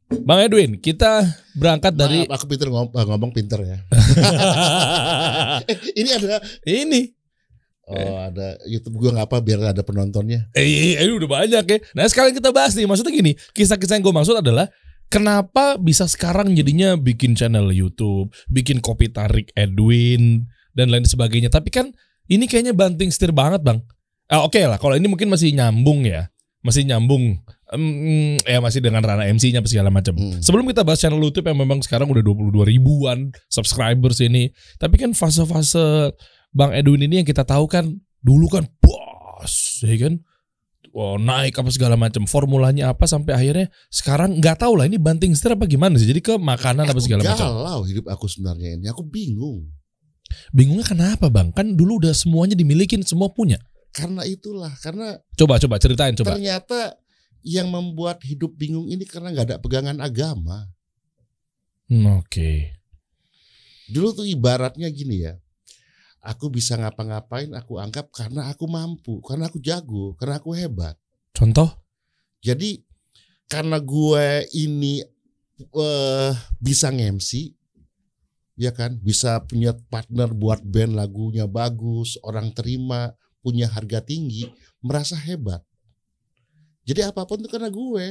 [0.05, 1.25] Bang Edwin, kita
[1.57, 3.77] berangkat dari Maaf, aku pinter ngom- eh, ngomong, pinter ya.
[5.65, 7.01] Eh, ini ada ini.
[7.85, 10.45] oh ada YouTube gua nggak apa biar ada penontonnya.
[10.53, 11.77] Eh, ini udah banyak ya.
[11.93, 12.85] Nah sekarang kita bahas nih.
[12.85, 14.69] Maksudnya gini, kisah-kisah yang gue maksud adalah
[15.07, 21.49] kenapa bisa sekarang jadinya bikin channel YouTube, bikin kopi tarik Edwin dan lain sebagainya.
[21.49, 21.93] Tapi kan
[22.25, 23.81] ini kayaknya banting setir banget bang.
[24.25, 26.29] Ah, Oke lah, kalau ini mungkin masih nyambung ya,
[26.61, 27.37] masih nyambung.
[27.65, 30.13] Em, ya masih dengan ranah MC-nya apa segala macam.
[30.13, 30.37] Hmm.
[30.37, 35.17] Sebelum kita bahas channel YouTube yang memang sekarang udah 22 ribuan subscribers ini, tapi kan
[35.17, 36.13] fase-fase
[36.53, 37.89] Bang Edwin ini yang kita tahu kan
[38.21, 40.21] dulu kan bos, ya kan?
[40.95, 42.23] Wah, naik apa segala macam.
[42.23, 46.07] Formulanya apa sampai akhirnya sekarang nggak tahu lah ini banting setir apa gimana sih.
[46.07, 47.49] Jadi ke makanan apa Aku segala macam.
[47.49, 48.87] galau hidup aku sebenarnya ini.
[48.87, 49.67] Aku bingung.
[50.55, 51.51] Bingungnya kenapa bang?
[51.51, 53.59] Kan dulu udah semuanya dimilikin, semua punya.
[53.91, 56.35] Karena itulah, karena Coba coba ceritain coba.
[56.35, 56.95] ternyata
[57.45, 60.65] yang membuat hidup bingung ini karena nggak ada pegangan agama.
[61.85, 62.73] Hmm, Oke.
[63.85, 65.37] Dulu tuh ibaratnya gini ya.
[66.25, 70.97] Aku bisa ngapa-ngapain, aku anggap karena aku mampu, karena aku jago, karena aku hebat.
[71.37, 71.69] Contoh?
[72.41, 72.81] Jadi
[73.45, 75.05] karena gue ini
[75.61, 77.53] eh bisa nge-MC,
[78.57, 83.13] ya kan, bisa punya partner buat band lagunya bagus, orang terima,
[83.45, 84.49] punya harga tinggi,
[84.81, 85.61] merasa hebat.
[86.85, 88.05] Jadi apa pun itu karena gue.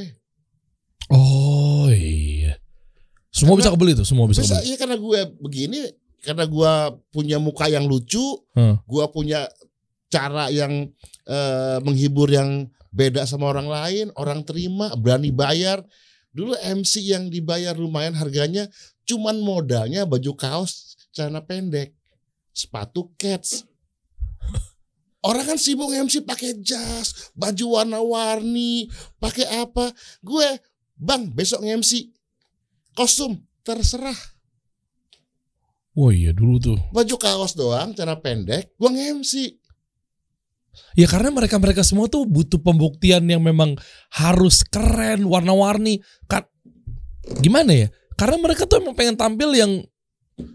[1.09, 2.59] Oh iya.
[3.31, 4.67] Semua Karena- bisa kebeli tuh, semua bisa, Bisa kebeli.
[4.67, 5.79] iya karena gue begini,
[6.23, 6.73] karena gue
[7.11, 8.23] punya muka yang lucu,
[8.55, 8.79] Hmm.
[8.83, 9.47] gue punya
[10.09, 10.91] cara yang
[11.25, 15.81] eh, menghibur yang beda sama orang lain, orang terima, berani bayar.
[16.31, 18.69] Dulu MC yang dibayar lumayan harganya,
[19.05, 21.97] cuman modalnya baju kaos, celana pendek,
[22.53, 23.65] sepatu cats.
[25.25, 29.89] Orang kan sibuk MC pakai jas, baju warna-warni, pakai apa?
[30.21, 30.45] Gue,
[30.95, 32.13] bang, besok MC
[32.93, 34.15] kostum terserah.
[35.97, 36.79] Oh iya dulu tuh.
[36.93, 39.57] Baju kaos doang, celana pendek, gue MC.
[40.99, 43.79] Ya karena mereka-mereka semua tuh butuh pembuktian yang memang
[44.11, 46.03] harus keren, warna-warni.
[46.27, 46.51] Ka-
[47.41, 47.89] Gimana ya?
[48.19, 49.81] Karena mereka tuh emang pengen tampil yang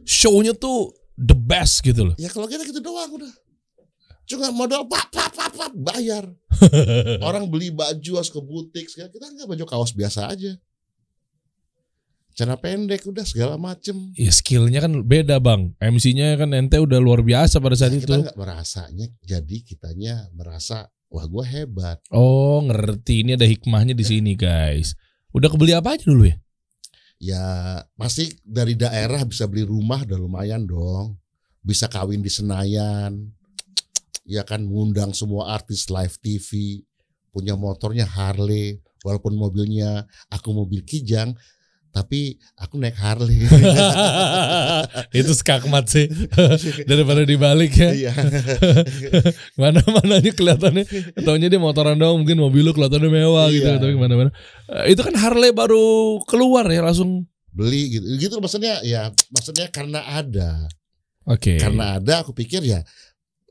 [0.04, 2.16] show-nya tuh the best gitu loh.
[2.20, 3.32] Ya kalau kita gitu doang udah.
[4.30, 6.30] Cuma modal pak pak pak pak bayar.
[7.28, 10.54] Orang beli baju harus ke butik segala kita nggak baju kaos biasa aja.
[12.30, 14.14] Celana pendek udah segala macem.
[14.16, 15.74] Ya skillnya kan beda bang.
[15.82, 18.06] MC-nya kan ente udah luar biasa pada saat Nah, itu.
[18.08, 21.98] kita nggak merasanya, jadi kitanya merasa wah gue hebat.
[22.14, 24.94] Oh ngerti ini ada hikmahnya di sini guys.
[25.34, 26.38] Udah kebeli apa aja dulu ya?
[27.20, 27.46] Ya
[28.00, 31.18] pasti dari daerah bisa beli rumah udah lumayan dong.
[31.60, 33.36] Bisa kawin di Senayan.
[34.30, 36.82] Ya kan ngundang semua artis live TV.
[37.34, 38.86] Punya motornya Harley.
[39.00, 41.32] walaupun mobilnya aku mobil kijang
[41.90, 43.42] tapi aku naik Harley.
[45.20, 46.06] Itu skakmat sih
[46.90, 47.90] daripada dibalik ya.
[47.90, 48.14] Iya.
[49.62, 50.86] Mana mananya kelihatannya
[51.26, 54.32] taunya dia motoran doang mungkin mobil lu kelihatannya mewah gitu tapi mana mana
[54.86, 57.26] itu kan Harley baru keluar ya langsung.
[57.50, 60.70] Beli gitu gitu maksudnya ya maksudnya karena ada.
[61.26, 61.58] Oke.
[61.58, 62.86] Karena ada aku pikir ya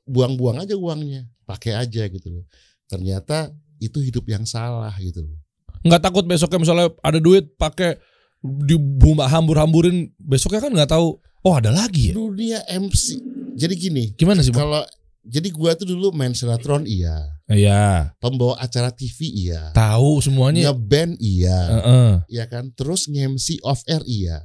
[0.08, 2.44] buang-buang aja uangnya pakai aja gitu loh.
[2.88, 5.38] Ternyata itu hidup yang salah gitu loh.
[5.84, 8.00] Nggak takut besoknya misalnya ada duit pakai
[8.42, 10.10] di bumba hambur-hamburin.
[10.18, 12.14] Besoknya kan nggak tahu oh ada lagi ya?
[12.16, 13.20] Dunia MC
[13.58, 14.86] jadi gini gimana sih kalau
[15.28, 17.36] jadi gua tuh dulu main sinetron iya.
[17.48, 18.16] Iya.
[18.20, 19.72] Pembawa acara TV iya.
[19.76, 20.72] Tahu semuanya.
[20.72, 21.58] Ngeband iya.
[21.68, 22.10] Heeh.
[22.32, 22.72] ya kan?
[22.72, 24.44] Terus nge-MC off air iya.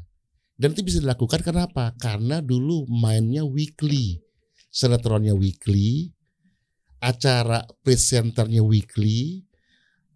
[0.56, 4.23] Dan itu bisa dilakukan kenapa karena dulu mainnya weekly
[4.74, 6.10] sinetronnya weekly
[6.98, 9.46] acara presenternya weekly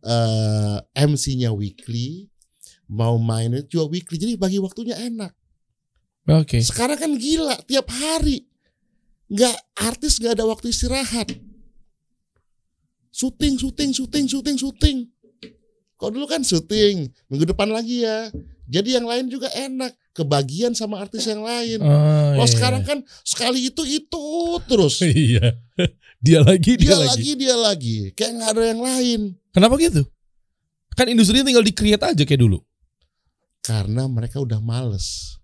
[0.01, 2.25] eh MC-nya weekly
[2.87, 4.15] mau mainnya juga weekly.
[4.17, 5.35] Jadi bagi waktunya enak.
[6.27, 6.63] Oke.
[6.63, 8.47] Sekarang kan gila tiap hari.
[9.27, 11.27] Nggak artis nggak ada waktu istirahat.
[13.11, 14.97] Syuting syuting syuting syuting syuting.
[15.99, 18.31] Kalau dulu kan syuting minggu depan lagi ya
[18.67, 21.89] jadi yang lain juga enak kebagian sama artis yang lain Oh,
[22.35, 22.53] kalau iya.
[22.53, 24.25] sekarang kan sekali itu itu
[24.67, 25.55] terus iya
[26.19, 27.09] dia lagi dia, dia lagi.
[27.09, 29.19] lagi dia lagi kayak nggak ada yang lain
[29.55, 30.03] kenapa gitu
[30.93, 32.59] kan industrinya tinggal di create aja kayak dulu
[33.61, 35.37] karena mereka udah males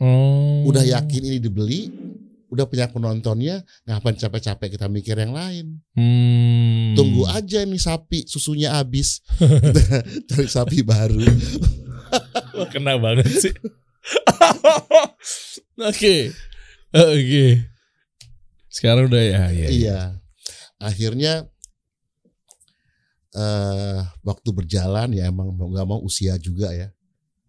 [0.00, 0.64] oh.
[0.66, 1.92] udah yakin ini dibeli
[2.48, 6.94] udah punya penontonnya ngapain capek-capek kita mikir yang lain Hmm.
[6.94, 9.18] Tunggu aja nih sapi susunya habis.
[10.30, 11.18] Cari sapi baru.
[12.72, 13.54] Kena banget sih.
[15.88, 16.32] Oke.
[16.94, 17.46] Oke.
[18.68, 19.66] Sekarang udah ya, ya.
[19.66, 19.68] ya.
[19.68, 20.00] Iya.
[20.78, 21.48] Akhirnya
[23.38, 26.90] eh waktu berjalan ya emang mau nggak mau usia juga ya.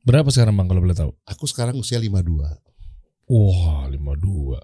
[0.03, 1.11] Berapa sekarang Bang kalau boleh tahu?
[1.27, 2.25] Aku sekarang usia 52.
[3.29, 4.57] Wah, 52.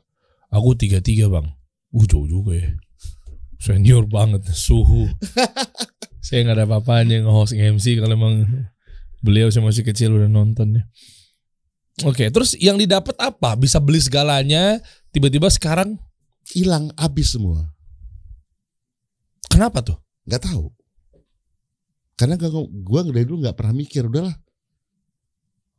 [0.50, 1.54] Aku 33, Bang.
[1.94, 2.74] Uh, jauh juga ya.
[3.62, 5.06] Senior banget, suhu.
[6.26, 8.36] Saya nggak ada apa-apanya nge-host MC kalau emang
[9.26, 10.84] beliau saya masih kecil udah nonton ya.
[12.06, 13.58] Oke, terus yang didapat apa?
[13.58, 14.78] Bisa beli segalanya,
[15.10, 15.98] tiba-tiba sekarang
[16.46, 17.74] Hilang habis semua.
[19.50, 19.98] kenapa tuh?
[20.30, 20.70] nggak tahu.
[22.16, 22.54] Karena gak,
[22.86, 24.36] gua dari dulu nggak pernah mikir udahlah.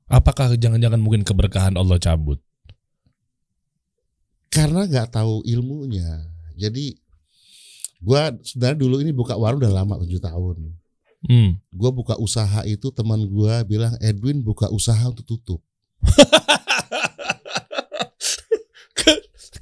[0.07, 2.39] Apakah jangan-jangan mungkin keberkahan Allah cabut?
[4.51, 6.27] Karena nggak tahu ilmunya.
[6.59, 6.99] Jadi
[8.03, 10.57] gua sebenarnya dulu ini buka warung udah lama 7 tahun.
[11.27, 11.59] Hmm.
[11.75, 15.61] Gua buka usaha itu teman gua bilang Edwin buka usaha untuk tutup.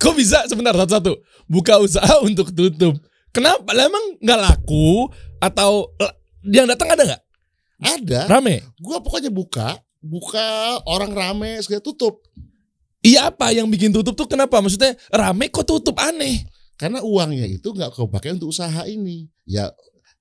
[0.00, 1.16] Kok bisa sebentar satu-satu
[1.48, 3.00] buka usaha untuk tutup?
[3.32, 3.72] Kenapa?
[3.72, 5.08] Lah emang nggak laku
[5.40, 5.88] atau
[6.44, 7.22] yang datang ada nggak?
[7.80, 8.20] Ada.
[8.28, 8.60] Rame?
[8.78, 12.20] Gua pokoknya buka, buka orang rame segala tutup.
[13.04, 14.60] Iya apa yang bikin tutup tuh kenapa?
[14.60, 16.44] Maksudnya rame kok tutup aneh?
[16.76, 19.28] Karena uangnya itu nggak kau pakai untuk usaha ini.
[19.44, 19.72] Ya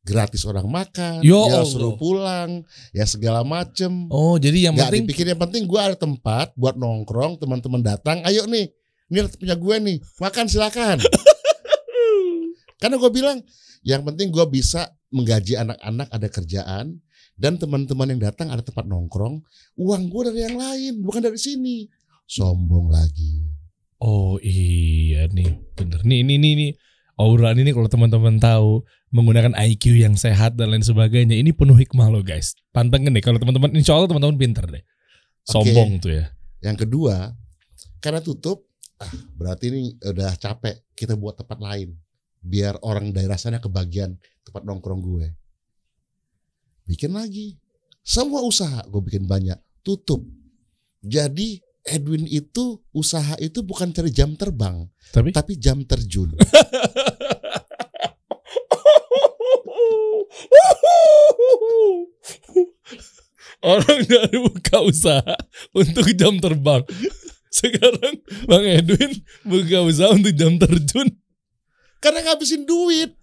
[0.04, 4.12] gratis orang makan, Ya ya suruh pulang, ya segala macem.
[4.12, 8.20] Oh jadi yang Nggak penting dipikir yang penting gua ada tempat buat nongkrong, teman-teman datang,
[8.28, 8.68] ayo nih,
[9.08, 11.00] ini punya gue nih, makan silakan.
[12.84, 13.40] Karena gue bilang,
[13.88, 16.86] yang penting gua bisa menggaji anak-anak ada kerjaan
[17.40, 19.40] dan teman-teman yang datang ada tempat nongkrong,
[19.80, 21.88] uang gue dari yang lain, bukan dari sini.
[22.28, 23.54] Sombong lagi.
[24.04, 26.72] Oh iya nih bener nih ini ini nih
[27.14, 28.82] Aura ini kalau teman-teman tahu
[29.14, 32.58] menggunakan IQ yang sehat dan lain sebagainya ini penuh hikmah loh guys.
[32.74, 34.84] Pantengin deh kalau teman-teman Insya Allah teman-teman pinter deh.
[35.46, 36.26] Sombong tuh ya.
[36.66, 37.36] Yang kedua,
[38.02, 38.66] karena tutup,
[38.98, 40.82] ah, berarti ini udah capek.
[40.98, 41.94] Kita buat tempat lain,
[42.42, 45.28] biar orang daerah sana kebagian tempat nongkrong gue.
[46.90, 47.60] Bikin lagi,
[48.02, 50.24] semua usaha gue bikin banyak, tutup.
[51.04, 56.32] Jadi Edwin itu usaha itu bukan cari jam terbang, Tapi tapi jam terjun.
[63.64, 65.36] Orang dari buka usaha
[65.72, 66.84] untuk jam terbang.
[67.48, 71.08] Sekarang Bang Edwin buka usaha untuk jam terjun.
[72.04, 73.16] Karena ngabisin duit.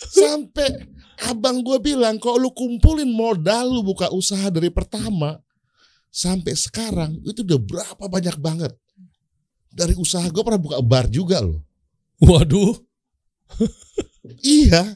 [0.00, 0.86] Sampai
[1.26, 5.42] abang gue bilang, kalau lu kumpulin modal lu buka usaha dari pertama
[6.10, 8.72] sampai sekarang itu udah berapa banyak banget.
[9.70, 11.62] Dari usaha gue pernah buka bar juga loh.
[12.20, 12.74] Waduh,
[14.44, 14.94] Iya,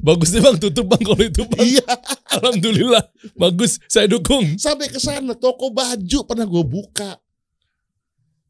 [0.00, 1.62] bagus deh Bang tutup Bang kalau itu Bang.
[1.62, 1.84] iya.
[2.32, 3.04] Alhamdulillah,
[3.36, 3.76] bagus.
[3.86, 4.56] Saya dukung.
[4.56, 7.16] Sampai ke sana toko baju pernah gue buka.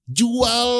[0.07, 0.71] Jual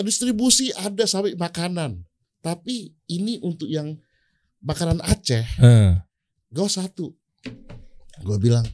[0.00, 2.00] distribusi ada sampai makanan.
[2.40, 4.00] Tapi ini untuk yang
[4.64, 6.00] makanan Aceh, Heeh.
[6.48, 7.12] gue satu.
[8.20, 8.64] Gue bilang,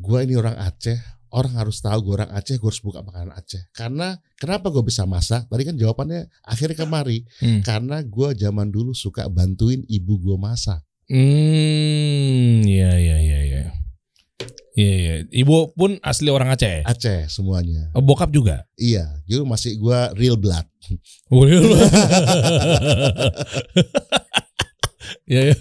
[0.00, 0.96] gue ini orang Aceh,
[1.36, 3.60] orang harus tahu gue orang Aceh, gue harus buka makanan Aceh.
[3.76, 5.44] Karena kenapa gue bisa masak?
[5.46, 7.28] Tadi kan jawabannya akhirnya kemari.
[7.44, 7.60] Hmm.
[7.60, 10.80] Karena gue zaman dulu suka bantuin ibu gue masak.
[11.10, 13.62] Hmm, iya iya iya iya.
[14.78, 15.14] Iya iya.
[15.28, 16.86] Ibu pun asli orang Aceh.
[16.88, 17.92] Aceh semuanya.
[17.92, 18.64] Oh, bokap juga.
[18.80, 20.64] Iya, jadi masih gue real blood.
[21.30, 21.62] Oh, iya.
[25.30, 25.56] ya ya.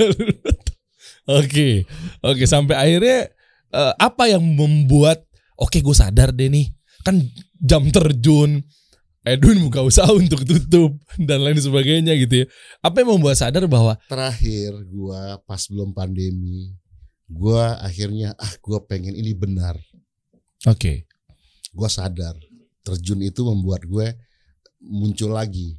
[1.30, 1.86] Oke.
[2.26, 3.30] Oke, sampai akhirnya
[3.72, 6.70] eh, apa yang membuat oke gue sadar deh nih.
[7.02, 7.24] Kan
[7.58, 8.60] jam terjun
[9.20, 12.46] Edwin buka usaha untuk tutup dan lain sebagainya gitu ya.
[12.80, 16.72] Apa yang membuat sadar bahwa Terakhir gue pas belum pandemi,
[17.28, 19.76] gue akhirnya ah gue pengen ini benar.
[20.64, 21.04] oke.
[21.70, 22.34] Gue sadar
[22.82, 24.08] terjun itu membuat gue
[24.82, 25.76] muncul lagi.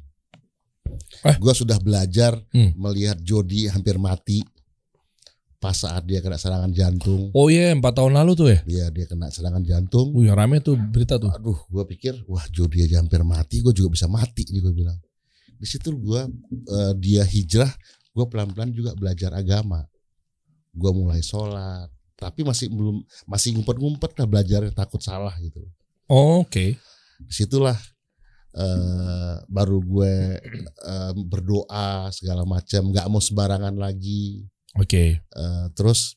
[1.25, 1.35] Eh.
[1.37, 2.71] Gue sudah belajar Hmm.
[2.77, 4.45] melihat Jody hampir mati
[5.61, 7.29] pas saat dia kena serangan jantung.
[7.37, 8.59] Oh iya, empat tahun lalu tuh ya.
[8.65, 10.09] Dia dia kena serangan jantung.
[10.17, 11.29] Wih, rame tuh berita tuh.
[11.29, 14.97] Aduh, gue pikir wah Jody aja hampir mati, gue juga bisa mati nih gue bilang.
[15.61, 16.21] Di situ gue
[16.65, 17.69] eh, dia hijrah,
[18.09, 19.85] gue pelan-pelan juga belajar agama.
[20.73, 25.61] Gue mulai sholat, tapi masih belum masih ngumpet-ngumpet lah belajar takut salah gitu.
[26.09, 26.81] Oh, Oke.
[27.21, 27.77] Di situlah
[28.57, 34.41] eh, baru gue eh, berdoa segala macam, nggak mau sembarangan lagi.
[34.75, 35.19] Oke.
[35.19, 36.15] Eh, terus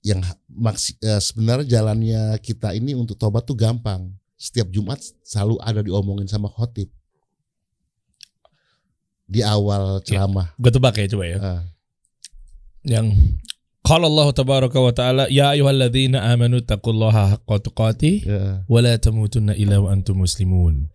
[0.00, 4.08] yang ha- maksi, eh, sebenarnya jalannya kita ini untuk tobat tuh gampang.
[4.40, 6.88] Setiap Jumat selalu ada diomongin sama khotib
[9.28, 10.50] di awal ceramah.
[10.56, 11.36] Gue tebak ya coba ya.
[11.38, 11.62] Eh,
[12.96, 13.06] Yang
[13.80, 18.42] Qala Allah tabaraka wa taala ya ayyuhalladzina amanu taqullaha haqqa tuqatih ya.
[18.68, 20.88] wa la tamutunna illa wa antum muslimun.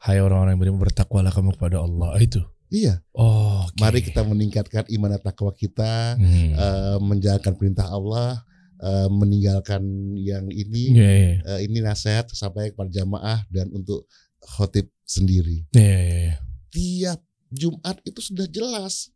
[0.00, 2.16] Hai orang-orang yang beriman bertakwalah kamu kepada Allah.
[2.16, 2.40] Ah, Itu.
[2.70, 3.76] Iya, Oh, oke.
[3.76, 6.54] mari kita meningkatkan iman dan takwa kita, Hmm.
[6.54, 8.46] eh, menjalankan perintah Allah,
[8.78, 9.82] eh, meninggalkan
[10.14, 10.94] yang ini.
[10.94, 11.32] Iya, iya.
[11.44, 14.06] Eh, ini nasihat sampai kepada jamaah dan untuk
[14.38, 15.66] khotib sendiri.
[15.72, 16.36] Iya, iya, iya.
[16.70, 19.10] Tiap Jumat itu sudah jelas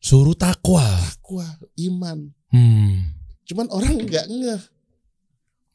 [0.00, 0.80] Suruh takwa.
[1.06, 1.44] takwa,
[1.78, 2.32] iman.
[2.48, 3.12] Hmm.
[3.44, 4.62] Cuman orang nggak ngeh.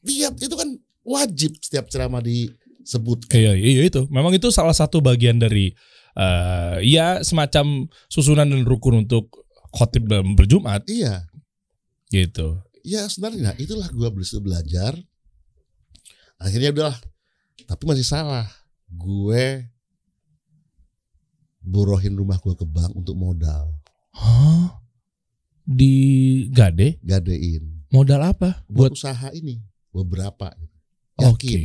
[0.02, 0.70] Tiap itu kan
[1.04, 3.30] wajib setiap ceramah disebut.
[3.30, 4.10] Iya, iya itu.
[4.10, 5.78] Memang itu salah satu bagian dari
[6.16, 9.30] eh ya semacam susunan dan rukun untuk
[9.70, 11.30] khotib dalam berjumat Iya,
[12.10, 12.62] gitu.
[12.82, 14.94] ya sebenarnya nah, itulah gua belajar belajar.
[16.40, 17.00] Akhirnya udahlah.
[17.68, 18.48] Tapi masih salah.
[18.88, 19.68] Gue
[21.60, 23.70] borohin rumah gua ke bank untuk modal,
[24.16, 24.80] Hah?
[25.62, 27.86] Di Gade gadein.
[27.94, 28.66] modal apa?
[28.66, 29.62] Buat Buat usaha ini
[29.94, 30.50] beberapa.
[31.20, 31.46] Oke.
[31.46, 31.62] Yakin.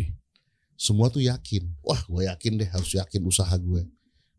[0.76, 1.70] Semua tuh yakin.
[1.80, 3.86] Wah, gue yakin deh harus yakin usaha gue.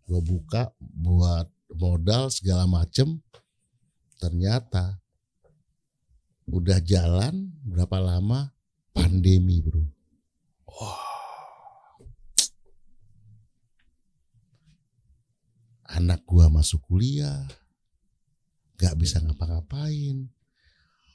[0.05, 3.19] Gue buka buat modal segala macem.
[4.21, 5.01] Ternyata
[6.45, 8.53] udah jalan berapa lama
[8.93, 9.83] pandemi bro.
[15.85, 17.47] Anak gua masuk kuliah,
[18.75, 20.27] gak bisa ngapa-ngapain.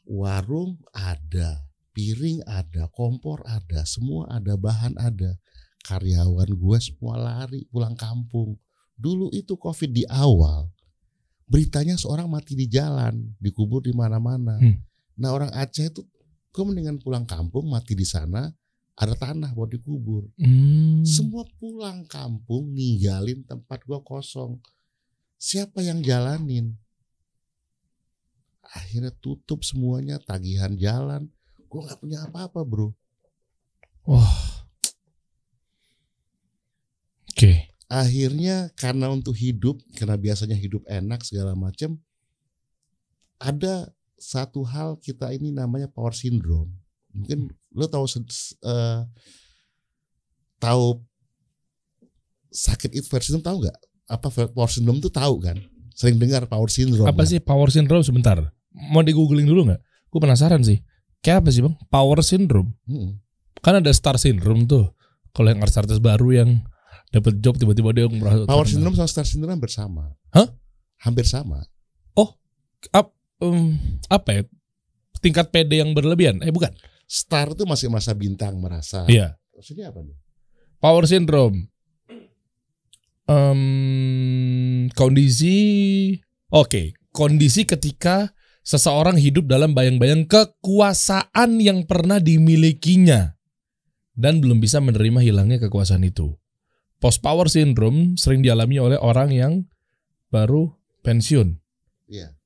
[0.09, 5.37] Warung ada, piring ada, kompor ada, semua ada, bahan ada.
[5.85, 8.57] Karyawan gue semua lari pulang kampung.
[9.01, 10.69] Dulu itu covid di awal,
[11.49, 14.61] beritanya seorang mati di jalan, dikubur di mana-mana.
[14.61, 14.77] Hmm.
[15.17, 16.05] Nah orang Aceh itu,
[16.53, 18.53] gue mendingan pulang kampung, mati di sana,
[19.01, 20.29] ada tanah buat dikubur.
[20.37, 21.01] Hmm.
[21.01, 24.61] Semua pulang kampung, ninggalin tempat gue kosong.
[25.41, 26.77] Siapa yang jalanin?
[28.61, 31.33] Akhirnya tutup semuanya, tagihan jalan.
[31.73, 32.93] Gue nggak punya apa-apa bro.
[34.05, 34.21] Wah.
[34.21, 34.50] Oke.
[37.91, 41.99] Akhirnya karena untuk hidup karena biasanya hidup enak segala macam
[43.43, 46.71] ada satu hal kita ini namanya power syndrome
[47.11, 49.01] mungkin lo tahu eh,
[50.63, 51.03] tahu
[52.55, 55.59] sakit itu power syndrome tahu nggak apa power syndrome tuh tahu kan
[56.01, 57.29] sering dengar power syndrome Apa kan?
[57.29, 58.41] sih power syndrome sebentar?
[58.73, 59.81] Mau di googling dulu nggak?
[60.09, 60.81] Gue penasaran sih.
[61.21, 61.77] Kayak apa sih bang?
[61.93, 62.73] Power syndrome.
[62.89, 63.21] Mm-mm.
[63.61, 64.89] Kan ada star syndrome tuh.
[65.37, 66.51] Kalau yang artis-artis baru yang
[67.11, 68.67] dapat job tiba-tiba dia merasa power terkenal.
[68.67, 70.49] syndrome sama star syndrome hampir sama Hah?
[70.99, 71.59] hampir sama
[72.91, 73.13] Ap-
[73.45, 73.77] em,
[74.09, 74.43] apa ya?
[75.21, 76.41] Tingkat PD yang berlebihan?
[76.41, 76.73] Eh bukan.
[77.05, 79.37] star itu masih masa bintang merasa Iya.
[79.53, 80.17] maksudnya apa nih
[80.81, 81.69] Power syndrome.
[83.29, 85.57] Em, kondisi
[86.49, 93.37] oke, kondisi ketika seseorang hidup dalam bayang-bayang kekuasaan yang pernah dimilikinya
[94.17, 96.33] dan belum bisa menerima hilangnya kekuasaan itu.
[97.01, 99.53] Post power syndrome sering dialami oleh orang yang
[100.29, 100.69] baru
[101.01, 101.57] pensiun.
[102.07, 102.37] Iya.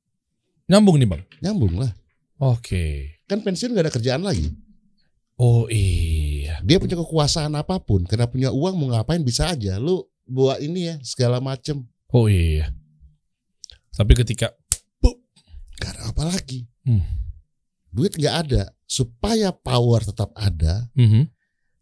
[0.70, 1.22] Nyambung nih bang.
[1.42, 1.90] Nyambung lah.
[2.38, 3.18] Oke.
[3.26, 4.54] Kan pensiun gak ada kerjaan lagi.
[5.34, 6.62] Oh iya.
[6.62, 9.82] Dia punya kekuasaan apa pun, karena punya uang mau ngapain bisa aja.
[9.82, 11.82] Lu buat ini ya segala macem.
[12.14, 12.70] Oh iya.
[13.90, 14.54] Tapi ketika
[15.74, 16.70] Gak ada apa lagi.
[16.86, 17.02] Hmm.
[17.90, 18.70] Duit nggak ada.
[18.86, 21.26] Supaya power tetap ada, Mhm.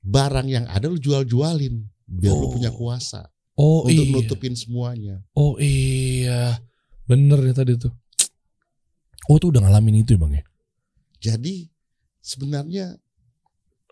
[0.00, 2.52] barang yang ada lu jual-jualin biar lu Oh.
[2.52, 4.12] punya kuasa Oh untuk iya.
[4.12, 5.20] nutupin semuanya.
[5.36, 6.56] Oh iya.
[7.04, 7.92] Bener ya tadi tuh.
[9.28, 10.44] Oh tuh udah ngalamin itu ya bang ya?
[11.20, 11.68] Jadi
[12.18, 12.96] sebenarnya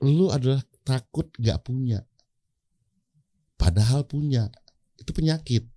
[0.01, 2.01] lu adalah takut nggak punya.
[3.55, 4.49] Padahal punya.
[4.97, 5.69] Itu penyakit.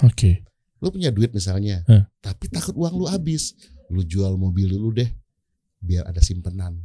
[0.00, 0.42] Oke.
[0.80, 2.08] Lu punya duit misalnya, Hah.
[2.20, 3.52] tapi takut uang lu habis.
[3.92, 5.08] Lu jual mobil lu deh
[5.80, 6.80] biar ada simpenan.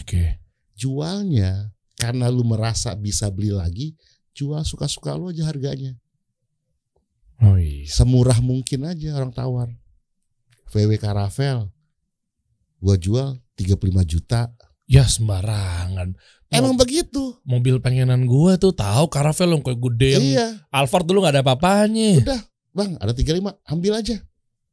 [0.00, 0.40] Oke.
[0.72, 1.75] Jualnya
[2.06, 3.98] karena lu merasa bisa beli lagi,
[4.30, 5.98] jual suka-suka lu aja harganya.
[7.38, 7.84] Oh iya.
[7.84, 9.68] Semurah mungkin aja orang tawar.
[10.70, 11.68] VW Caravelle
[12.78, 13.74] gua jual 35
[14.06, 14.48] juta.
[14.86, 16.14] Ya sembarangan.
[16.46, 17.34] Emang Mo- begitu.
[17.42, 20.46] mobil pengenan gua tuh tahu Caravelle yang kayak gede yang Iya.
[20.70, 22.22] Alphard dulu nggak ada apa-apanya.
[22.22, 22.40] Udah,
[22.70, 24.16] Bang, ada 35, ambil aja.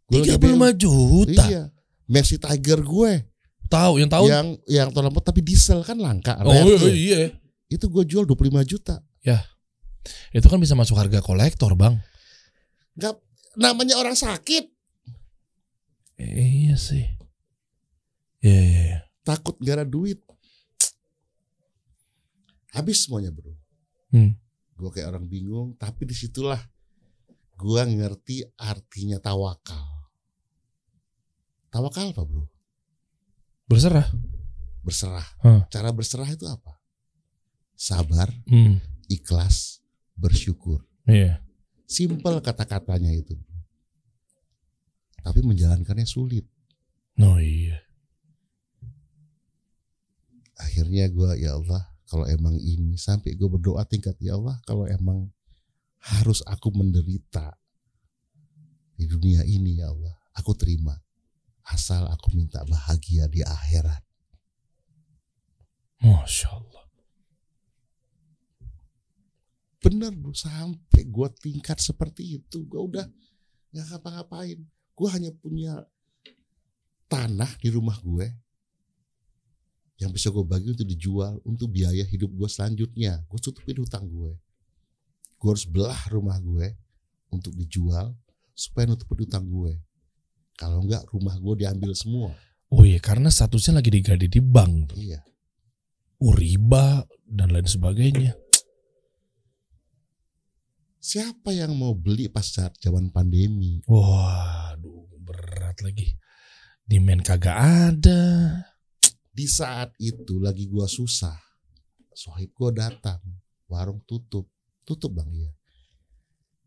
[0.05, 0.77] Gua lagi Tiga puluh lima ambil.
[0.77, 1.43] juta.
[1.49, 1.63] Iya.
[2.03, 3.11] Mercy Tiger gue
[3.73, 4.25] Tahu yang tahu.
[4.29, 6.37] yang yang tahun tapi diesel kan langka.
[6.45, 6.93] oh iya, tuh.
[6.93, 7.19] iya.
[7.65, 9.01] Itu gue jual 25 juta.
[10.29, 11.95] Itu kan bisa masuk harga kolektor bang.
[12.93, 13.17] Nggak,
[13.57, 14.73] namanya orang sakit
[16.13, 17.05] Iya sih.
[18.43, 18.81] Iya iya.
[18.85, 18.99] iya.
[19.25, 20.21] takut gara duit.
[22.73, 23.53] Habis semuanya bro.
[24.13, 24.37] Hmm.
[24.77, 26.59] Gue kayak orang bingung, tapi di situlah
[27.57, 30.09] gue ngerti artinya tawakal.
[31.73, 32.52] Tawakal apa bro?
[33.67, 34.07] Berserah.
[34.83, 35.25] Berserah.
[35.43, 35.61] Hah.
[35.71, 36.75] Cara berserah itu apa?
[37.73, 38.79] Sabar, Hmm.
[39.09, 39.79] ikhlas,
[40.15, 40.83] bersyukur.
[41.07, 41.39] Iya.
[41.87, 43.35] Simpel kata-katanya itu.
[45.23, 46.47] Tapi menjalankannya sulit.
[47.19, 47.79] Oh iya.
[50.59, 55.31] Akhirnya gue ya Allah, kalau emang ini sampai gue berdoa tingkat ya Allah, kalau emang
[56.03, 57.55] harus aku menderita
[58.93, 60.93] di dunia ini ya Allah, aku terima.
[61.63, 64.03] Asal aku minta bahagia di akhirat.
[66.03, 66.83] Masya Allah.
[69.83, 73.07] Bener bro, sampai gue tingkat seperti itu, gue udah
[73.71, 74.59] nggak ngapa-ngapain.
[74.95, 75.83] Gue hanya punya
[77.11, 78.31] tanah di rumah gue
[79.99, 83.23] yang bisa gue bagi untuk dijual untuk biaya hidup gue selanjutnya.
[83.27, 84.35] Gue tutupin hutang gue.
[85.39, 86.75] Gue harus belah rumah gue
[87.31, 88.15] untuk dijual
[88.55, 89.75] supaya nutupin hutang gue.
[90.57, 92.31] Kalau enggak rumah gue diambil semua.
[92.73, 94.93] Oh iya karena statusnya lagi digade di bank.
[94.93, 94.97] tuh.
[94.97, 95.21] Iya.
[96.23, 98.33] Uriba dan lain sebagainya.
[101.03, 103.83] Siapa yang mau beli pas saat zaman pandemi?
[103.83, 106.15] Waduh berat lagi.
[106.87, 108.23] Demand kagak ada.
[109.33, 111.35] Di saat itu lagi gua susah.
[112.13, 113.19] Sohib gue datang.
[113.67, 114.47] Warung tutup.
[114.85, 115.51] Tutup bang ya.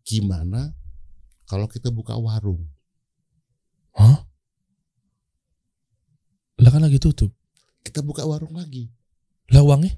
[0.02, 0.74] Gimana
[1.46, 2.75] kalau kita buka warung?
[3.96, 4.22] Hah?
[6.60, 7.32] Lah kan lagi tutup.
[7.80, 8.92] Kita buka warung lagi.
[9.52, 9.96] Lah uangnya?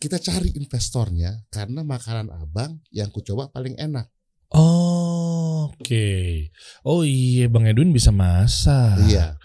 [0.00, 4.08] Kita cari investornya karena makanan abang yang ku coba paling enak.
[4.50, 5.40] Oh,
[5.80, 6.52] Oke.
[6.84, 9.00] Oh iya Bang Edwin bisa masak.
[9.08, 9.40] Iya.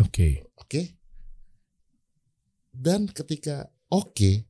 [0.00, 0.40] Oke.
[0.56, 0.96] Oke.
[2.74, 4.42] Dan ketika oke,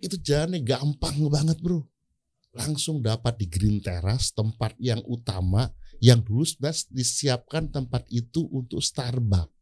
[0.00, 1.84] itu jalannya gampang banget bro.
[2.54, 5.68] Langsung dapat di Green Terrace tempat yang utama
[6.02, 9.54] yang dulu sebenarnya disiapkan tempat itu untuk Starbucks.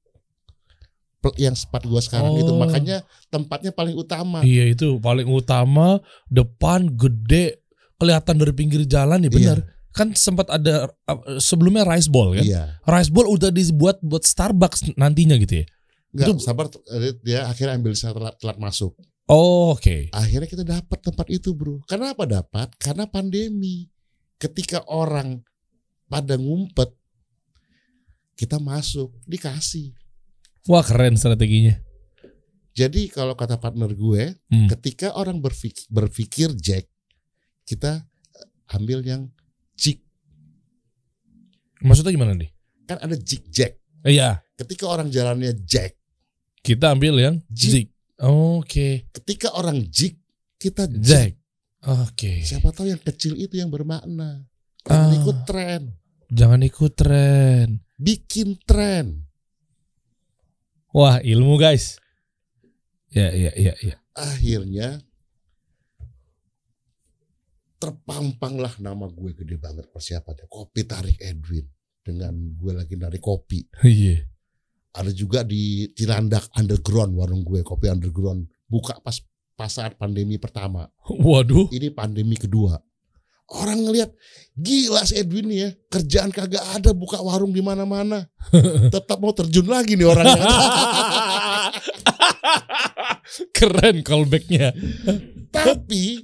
[1.36, 2.56] Yang sempat gua sekarang itu Oh.
[2.56, 4.40] makanya tempatnya paling utama.
[4.40, 6.00] Iya itu paling utama
[6.32, 7.60] depan gede
[8.00, 9.58] kelihatan dari pinggir jalan ya benar.
[9.92, 12.40] Kan sempat ada uh, sebelumnya rice bowl kan.
[12.40, 12.80] Iya.
[12.88, 15.66] Rice bowl udah dibuat buat Starbucks nantinya gitu ya.
[16.16, 18.96] Enggak, Itu- sabar eh, dia akhirnya ambil saya telat, telat masuk.
[19.30, 20.08] Oh, Oke.
[20.10, 21.86] Akhirnya kita dapat tempat itu, Bro.
[21.86, 22.74] Kenapa dapat?
[22.80, 23.86] Karena pandemi.
[24.42, 25.38] Ketika orang
[26.10, 26.90] pada ngumpet
[28.34, 29.94] kita masuk, dikasih.
[30.66, 31.78] Wah keren strateginya.
[32.72, 34.68] Jadi kalau kata partner gue, Hmm.
[34.68, 36.88] ketika orang berpikir, berpikir jack,
[37.62, 39.28] kita eh, ambil yang
[39.74, 40.00] jig.
[41.80, 42.50] Maksudnya gimana nih?
[42.84, 43.76] Kan ada jig jack.
[44.02, 44.40] Iya.
[44.56, 45.96] Ketika orang jalannya jack,
[46.60, 47.88] Kita ambil yang Jig.
[48.20, 49.08] Oke.
[49.16, 50.20] ketika orang jig,
[50.60, 51.32] kita jack.
[51.32, 51.32] Jack.
[51.80, 52.44] Oke.
[52.44, 54.44] Siapa tahu yang kecil itu yang bermakna.
[54.84, 55.16] Jangan Ah.
[55.16, 55.82] ikut tren.
[56.30, 57.82] Jangan ikut tren.
[57.98, 59.26] Bikin tren.
[60.94, 61.98] Wah ilmu guys.
[63.10, 63.98] Ya ya ya ya.
[64.14, 65.02] Akhirnya
[67.80, 70.46] terpampanglah nama gue gede banget persiapannya.
[70.46, 71.66] Kopi tarik Edwin.
[72.00, 73.68] dengan gue lagi narik kopi.
[73.84, 74.24] Iya.
[74.90, 79.14] Ada juga di Cilandak underground warung gue kopi underground buka pas
[79.54, 80.88] pas saat pandemi pertama.
[81.06, 81.70] Waduh.
[81.70, 82.80] Ini pandemi kedua.
[83.50, 84.14] Orang ngelihat
[84.54, 88.30] gila si Edwin nih ya kerjaan kagak ada buka warung di mana-mana.
[88.94, 90.38] Tetap mau terjun lagi nih orangnya.
[93.56, 94.70] Keren callbacknya.
[95.50, 96.22] Tapi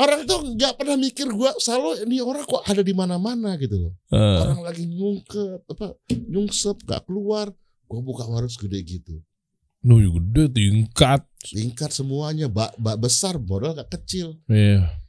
[0.00, 3.92] orang tuh nggak pernah mikir gua selalu ini orang kok ada di mana-mana gitu loh.
[4.08, 7.52] Eh, Orang lagi nyungkep apa nyungsep gak keluar,
[7.84, 9.20] gua buka warung segede gitu.
[9.84, 11.20] Nuh gede tingkat.
[11.42, 14.38] Tingkat semuanya, bak, bak besar, modal gak kecil.
[14.46, 15.01] Iya.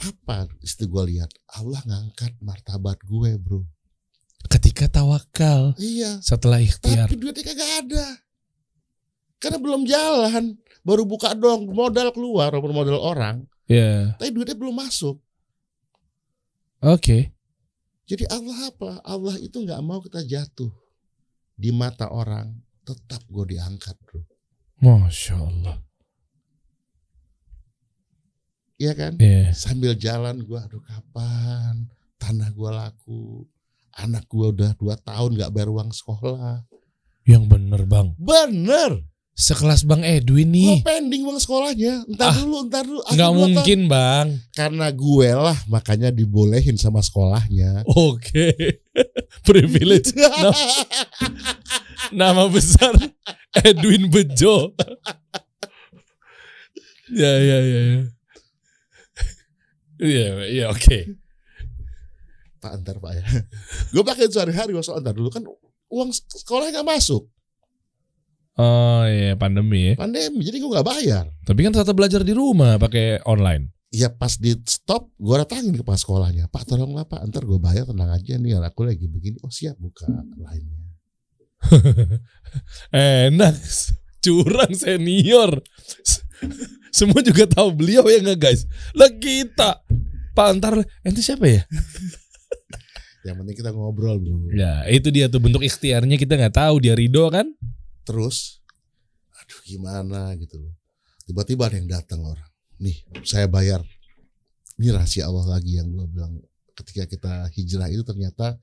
[0.00, 1.30] Apa istilah gua lihat?
[1.54, 3.62] Allah ngangkat martabat gue bro.
[4.50, 6.20] Ketika tawakal Iya.
[6.20, 7.08] setelah ikhtiar.
[7.08, 8.06] Tapi duitnya kagak ada.
[9.40, 10.58] Karena belum jalan.
[10.84, 13.48] Baru buka dong modal keluar modal orang.
[13.64, 14.12] Ya.
[14.20, 15.16] Tapi duitnya belum masuk.
[16.84, 17.32] Oke.
[18.04, 19.00] Jadi Allah apa?
[19.00, 20.68] Allah itu nggak mau kita jatuh
[21.56, 22.52] di mata orang.
[22.84, 24.20] Tetap gue diangkat bro.
[24.84, 25.80] Masya Allah.
[28.84, 29.12] Iya kan?
[29.16, 29.50] Iya.
[29.52, 33.48] Sambil jalan gue aduh kapan tanah gue laku.
[33.94, 36.66] Anak gue udah dua tahun nggak bayar uang sekolah.
[37.24, 38.12] Yang bener bang.
[38.14, 39.00] Bener.
[39.34, 40.86] Sekelas Bang Edwin Gue nih.
[40.86, 42.06] pending uang sekolahnya.
[42.06, 43.00] Entar Ah, dulu, entar dulu.
[43.02, 43.38] Nggak dua tahun.
[43.50, 44.26] mungkin bang.
[44.52, 47.82] Karena gue lah makanya dibolehin sama sekolahnya.
[47.88, 48.54] Oke.
[49.48, 50.14] Privilege.
[52.14, 52.94] Nama besar
[53.58, 54.70] Edwin Bejo.
[57.10, 58.02] ya ya ya ya.
[60.04, 60.98] Iya iya oke.
[62.60, 63.24] Pak antar Pak ya.
[63.92, 65.44] gue pakai sehari-hari masuk antar dulu kan
[65.88, 67.24] uang sekolahnya nggak masuk
[68.54, 69.94] Oh iya pandemi ya.
[69.98, 71.26] pandemi jadi gue nggak bayar.
[71.42, 73.74] Tapi kan tetap belajar di rumah pakai online.
[73.90, 77.86] Iya pas di stop gue datangin ke pas sekolahnya Pak tolonglah Pak antar gue bayar
[77.86, 80.06] tenang aja nih aku lagi begini oh siap buka
[80.38, 80.86] lainnya.
[83.30, 83.54] Enak.
[84.22, 85.58] Curang senior.
[86.94, 88.70] Semua juga tahu beliau ya nggak guys.
[88.94, 89.82] Lah kita.
[90.34, 91.66] Pak antar ente siapa ya?
[93.26, 94.38] Yang penting kita ngobrol bro.
[94.54, 97.50] Ya itu dia tuh bentuk ikhtiarnya kita nggak tahu dia ridho kan?
[98.06, 98.62] Terus
[99.34, 100.74] aduh gimana gitu loh.
[101.26, 102.46] Tiba-tiba ada yang datang orang.
[102.78, 103.82] Nih saya bayar.
[104.78, 106.38] Ini rahasia Allah lagi yang gue bilang
[106.78, 108.58] ketika kita hijrah itu ternyata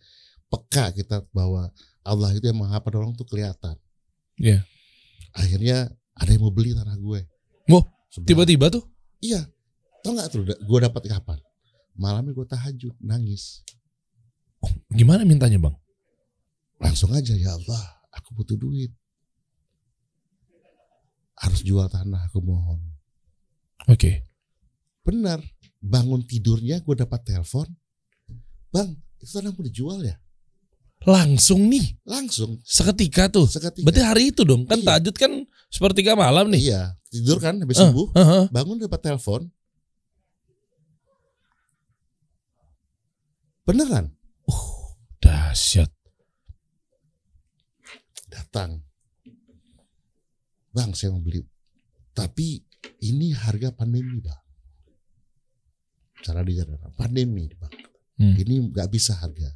[0.51, 1.71] peka kita bahwa
[2.03, 3.75] Allah itu yang maha penolong tuh kelihatan.
[4.39, 4.63] Iya.
[5.32, 7.23] Akhirnya ada yang mau beli tanah gue.
[7.71, 8.01] Wah, Sebelah.
[8.12, 8.84] Tiba-tiba tuh.
[9.24, 9.47] Iya.
[10.03, 11.39] Tau gak tuh gue dapat kapan?
[11.95, 13.64] Malamnya gue tahajud nangis.
[14.91, 15.76] Gimana mintanya bang?
[16.82, 18.89] Langsung aja ya Allah, aku butuh duit.
[21.38, 22.82] Harus jual tanah, aku mohon.
[23.89, 24.26] Oke.
[25.01, 25.41] Benar.
[25.82, 27.66] Bangun tidurnya gue dapat telepon.
[28.70, 30.18] Bang, itu tanah mau dijual ya?
[31.02, 31.97] Langsung nih.
[32.06, 32.62] Langsung.
[32.62, 33.49] Seketika tuh.
[33.49, 33.82] Seketika.
[33.82, 34.70] Berarti hari itu dong.
[34.70, 34.86] Kan Iya.
[34.86, 35.32] tahajud kan
[35.68, 36.70] sepertiga malam nih.
[36.70, 36.82] Iya.
[37.10, 38.08] Tidur kan habis Eh, subuh.
[38.14, 38.45] eh, eh.
[38.54, 39.49] Bangun dapat telepon.
[43.66, 44.14] Beneran.
[45.22, 45.89] Dahsyat.
[48.30, 48.82] Datang.
[50.72, 51.43] Bang, saya mau beli.
[52.14, 52.64] Tapi
[53.04, 54.39] ini harga pandemi, Bang.
[56.22, 56.64] Cara dia
[56.95, 57.74] pandemi, Bang.
[58.18, 58.38] Hmm.
[58.38, 59.49] Ini nggak bisa harga.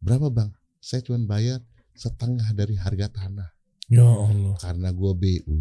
[0.00, 0.50] Berapa bang?
[0.80, 1.60] Saya cuma bayar
[1.92, 3.48] setengah dari harga tanah
[3.86, 4.56] Ya Allah.
[4.56, 5.58] karena gue BU.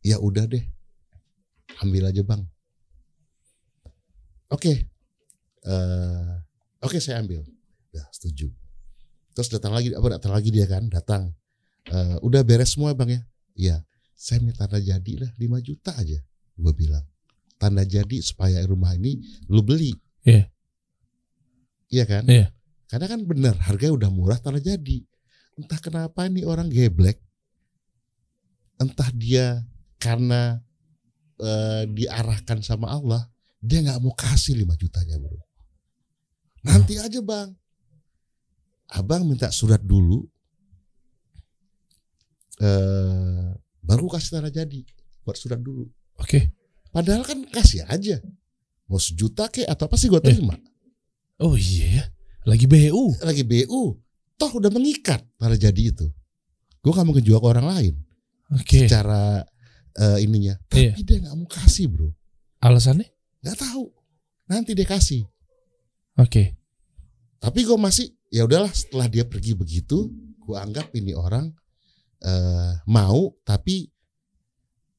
[0.00, 0.62] Ya udah deh,
[1.82, 2.42] ambil aja bang.
[4.48, 4.88] Oke,
[5.58, 6.32] Eh,
[6.80, 7.44] oke saya ambil.
[7.92, 8.48] Ya setuju.
[9.34, 11.34] Terus datang lagi apa datang lagi dia kan datang.
[11.84, 13.22] Eh, udah beres semua bang ya?
[13.52, 13.76] Iya.
[14.14, 16.16] Saya minta tanda jadi lah 5 juta aja.
[16.56, 17.04] Gue bilang
[17.58, 19.18] tanda jadi supaya rumah ini
[19.50, 19.92] lu beli.
[20.24, 20.48] Iya.
[21.90, 22.24] Iya kan?
[22.24, 22.48] Iya.
[22.88, 25.04] Karena kan benar harganya udah murah tanah jadi.
[25.60, 27.20] Entah kenapa ini orang geblek.
[28.80, 29.60] Entah dia
[30.00, 30.56] karena
[31.36, 33.28] eh, diarahkan sama Allah,
[33.60, 35.36] dia nggak mau kasih 5 jutanya bro.
[36.64, 37.52] Nanti aja bang.
[38.88, 40.24] Abang minta surat dulu.
[42.58, 43.52] eh
[43.84, 44.80] baru kasih tanah jadi.
[45.22, 45.84] Buat surat dulu.
[46.16, 46.56] Oke.
[46.88, 48.18] Padahal kan kasih aja.
[48.88, 50.56] Mau sejuta kek atau apa sih gue terima.
[51.36, 52.04] Oh iya ya.
[52.48, 53.02] Lagi BU.
[53.20, 53.80] lagi BU
[54.34, 56.06] toh udah mengikat para jadi itu
[56.78, 57.94] gue gak mungkin jual ke orang lain
[58.54, 58.86] Oke.
[58.86, 59.42] secara
[59.92, 60.94] eh, ininya Iya.
[60.94, 62.08] tapi dia nggak mau kasih bro
[62.58, 63.10] Alasannya?
[63.42, 63.90] nggak tahu
[64.46, 65.26] nanti dia kasih
[66.14, 66.54] Oke.
[67.36, 70.06] tapi gue masih ya udahlah setelah dia pergi begitu
[70.38, 71.50] gue anggap ini orang
[72.22, 73.90] eh, mau tapi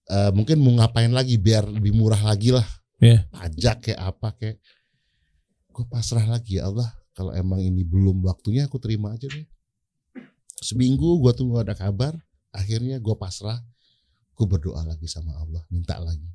[0.06, 2.68] eh, mungkin mau ngapain lagi biar lebih murah lagi lah
[3.00, 3.24] Iya.
[3.32, 4.58] pajak kayak apa kayak
[5.72, 9.44] gue pasrah lagi ya Allah kalau emang ini belum waktunya aku terima aja deh.
[10.64, 12.16] Seminggu gue tunggu ada kabar
[12.56, 13.60] akhirnya gue pasrah.
[14.40, 16.32] Gue berdoa lagi sama Allah minta lagi.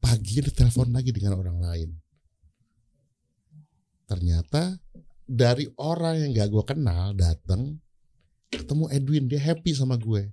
[0.00, 1.90] Pagi dia telepon lagi dengan orang lain.
[4.08, 4.80] Ternyata
[5.28, 7.76] dari orang yang gak gue kenal datang
[8.48, 10.32] ketemu Edwin dia happy sama gue.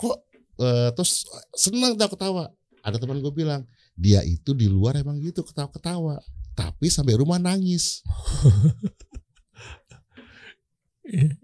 [0.00, 0.16] Kok
[0.64, 2.48] eh, terus senang tau ketawa?
[2.80, 6.24] Ada teman gue bilang dia itu di luar emang gitu ketawa-ketawa
[6.60, 8.04] tapi sampai rumah nangis.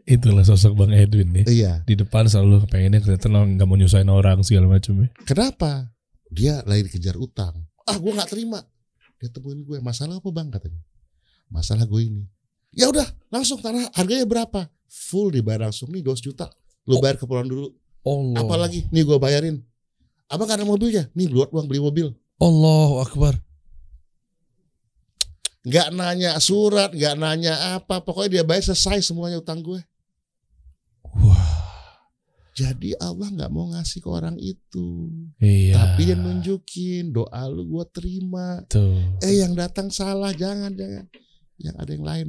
[0.07, 1.45] Itulah sosok Bang Edwin nih.
[1.51, 1.73] iya.
[1.83, 5.09] Di depan selalu pengennya kelihatan nggak mau nyusahin orang segala macam ya.
[5.27, 5.91] kenapa?
[6.31, 7.67] Dia lagi dikejar utang.
[7.89, 8.63] Ah gue nggak terima.
[9.19, 10.53] Dia temuin gue masalah apa bang?
[10.53, 10.79] katanya.
[11.51, 12.23] Masalah gue ini.
[12.77, 14.69] Ya udah langsung tanah harganya berapa?
[14.87, 16.47] Full dibayar langsung nih 2 juta.
[16.87, 17.73] Lu bayar ke pulang dulu.
[18.07, 18.47] Allah.
[18.47, 18.87] apalagi?
[18.95, 19.59] Nih gue bayarin.
[20.31, 21.11] Abang gak ada mobilnya?
[21.15, 22.07] Nih buat uang beli mobil.
[22.39, 23.46] Allahu Akbar.
[25.67, 29.83] Nggak nanya surat nggak nanya apa pokoknya dia bayar selesai semuanya utang gue
[31.27, 31.51] Wah.
[32.55, 35.11] jadi Allah nggak mau ngasih ke orang itu
[35.43, 35.75] Iya.
[35.75, 39.19] tapi dia nunjukin doa lu gue terima Tuh.
[39.27, 41.11] eh yang datang salah jangan jangan
[41.59, 42.27] yang ada yang lain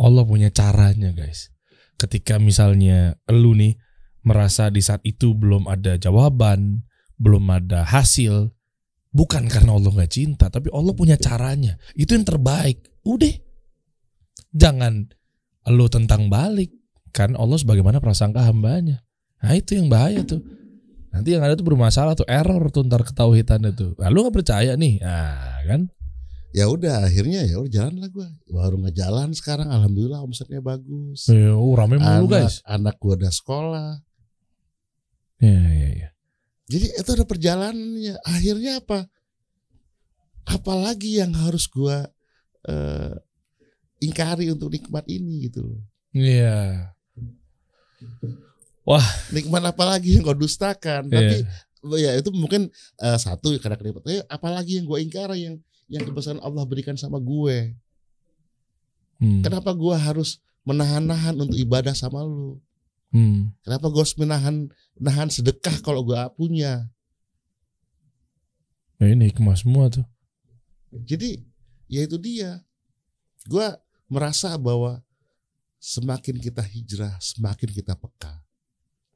[0.00, 1.52] Allah punya caranya guys.
[2.00, 3.76] Ketika misalnya lu nih
[4.24, 6.88] merasa di saat itu belum ada jawaban,
[7.20, 8.48] belum ada hasil,
[9.10, 11.74] bukan karena Allah nggak cinta, tapi Allah punya caranya.
[11.94, 12.82] Itu yang terbaik.
[13.02, 13.34] Udah,
[14.50, 15.06] jangan
[15.68, 16.70] lu tentang balik,
[17.10, 19.02] kan Allah sebagaimana prasangka hambanya.
[19.40, 20.42] Nah itu yang bahaya tuh.
[21.10, 23.98] Nanti yang ada tuh bermasalah tuh error tuh ntar ketauhidannya tuh.
[23.98, 25.90] Nah, lu nggak percaya nih, nah kan?
[26.50, 31.46] ya udah akhirnya ya udah jalan lah gue baru ngejalan sekarang alhamdulillah omsetnya bagus Eh,
[31.46, 32.58] oh, rame mulu anak guys.
[32.66, 34.02] anak gue udah sekolah
[35.38, 36.08] Ya, ya, ya.
[36.70, 38.14] Jadi itu ada perjalanannya.
[38.22, 39.10] Akhirnya apa?
[40.46, 41.98] Apalagi yang harus gue
[42.70, 43.14] eh,
[43.98, 45.82] ingkari untuk nikmat ini gitu loh.
[46.14, 46.94] Iya.
[49.34, 51.10] nikmat apalagi yang kau dustakan.
[51.10, 51.42] Tapi
[51.98, 52.70] ya itu mungkin
[53.02, 55.56] eh, satu karena kenikmatan Tapi apalagi yang gue ingkari yang
[55.90, 57.74] yang kebesaran Allah berikan sama gue.
[59.20, 59.44] Hmm.
[59.44, 62.56] kenapa gue harus menahan-nahan untuk ibadah sama lu
[63.10, 63.50] Hmm.
[63.60, 66.86] kenapa gue harus menahan menahan sedekah kalau gue punya
[69.00, 70.04] Ya ini hikmah semua tuh.
[70.92, 71.40] jadi
[71.88, 72.60] ya itu dia
[73.48, 73.66] gue
[74.06, 75.00] merasa bahwa
[75.80, 78.44] semakin kita hijrah semakin kita peka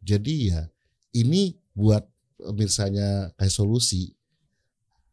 [0.01, 0.61] jadi ya
[1.13, 2.03] ini buat
[2.57, 4.17] misalnya kayak solusi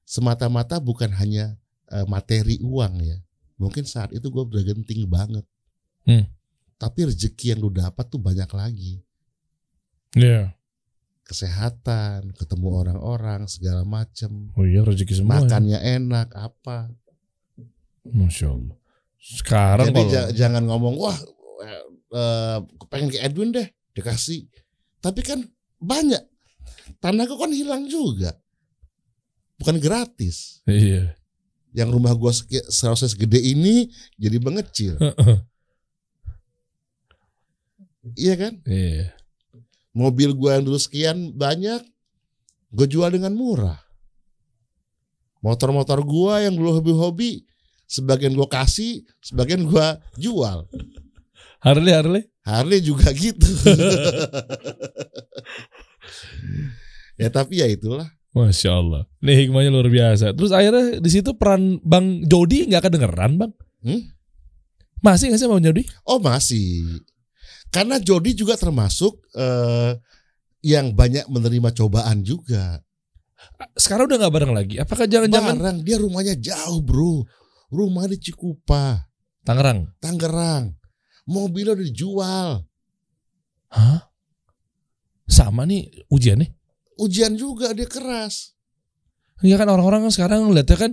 [0.02, 1.60] semata-mata bukan hanya
[1.92, 3.20] eh, materi uang ya
[3.60, 5.46] mungkin saat itu gue udah genting banget
[6.02, 6.26] Hmm.
[6.82, 9.06] Tapi rezeki yang lu dapat tuh banyak lagi
[10.12, 10.58] Iya.
[11.24, 15.38] kesehatan ketemu orang-orang segala macem Oh iya rezeki semua.
[15.38, 15.46] ya.
[15.46, 16.90] makannya enak apa
[18.02, 18.76] Masya Allah.
[19.16, 21.14] Sekarang Jadi kalau ja- jangan ngomong wah
[21.62, 22.58] eh, eh,
[22.90, 24.50] pengen ke Edwin deh dikasih.
[24.98, 25.46] Tapi kan
[25.78, 26.18] banyak
[26.98, 28.34] tanahku kan hilang juga.
[29.56, 30.66] Bukan gratis.
[30.66, 31.14] iya.
[31.72, 32.34] Yang rumah gua
[32.68, 33.86] seharusnya segede ini
[34.18, 34.98] jadi mengecil.
[38.18, 38.54] Iya kan?
[38.66, 39.14] Iya.
[39.92, 41.84] Mobil gua yang dulu sekian banyak
[42.72, 43.80] gue jual dengan murah.
[45.44, 47.44] Motor-motor gua yang dulu hobi-hobi
[47.92, 50.64] sebagian gua kasih, sebagian gua jual.
[51.60, 52.24] Harley Harley.
[52.42, 53.46] Harley juga gitu.
[57.22, 58.08] ya tapi ya itulah.
[58.32, 59.04] Masya Allah.
[59.20, 60.32] Nih hikmahnya luar biasa.
[60.32, 63.52] Terus akhirnya di situ peran Bang Jody nggak kedengeran bang?
[63.84, 64.02] Hmm?
[65.04, 65.84] Masih nggak sih Bang Jody?
[66.08, 67.04] Oh masih.
[67.72, 69.96] Karena Jody juga termasuk eh,
[70.62, 72.84] yang banyak menerima cobaan juga.
[73.74, 74.76] Sekarang udah nggak bareng lagi.
[74.78, 77.26] Apakah jangan-jangan Barang dia rumahnya jauh bro.
[77.72, 79.00] Rumah di Cikupa,
[79.48, 79.88] Tangerang?
[80.04, 80.76] Tangerang.
[81.24, 82.50] Mobilnya udah dijual.
[83.72, 84.12] Hah?
[85.24, 86.52] Sama nih ujiannya?
[87.00, 88.52] Ujian juga dia keras.
[89.42, 90.92] Iya kan orang-orang kan sekarang ngeliatnya kan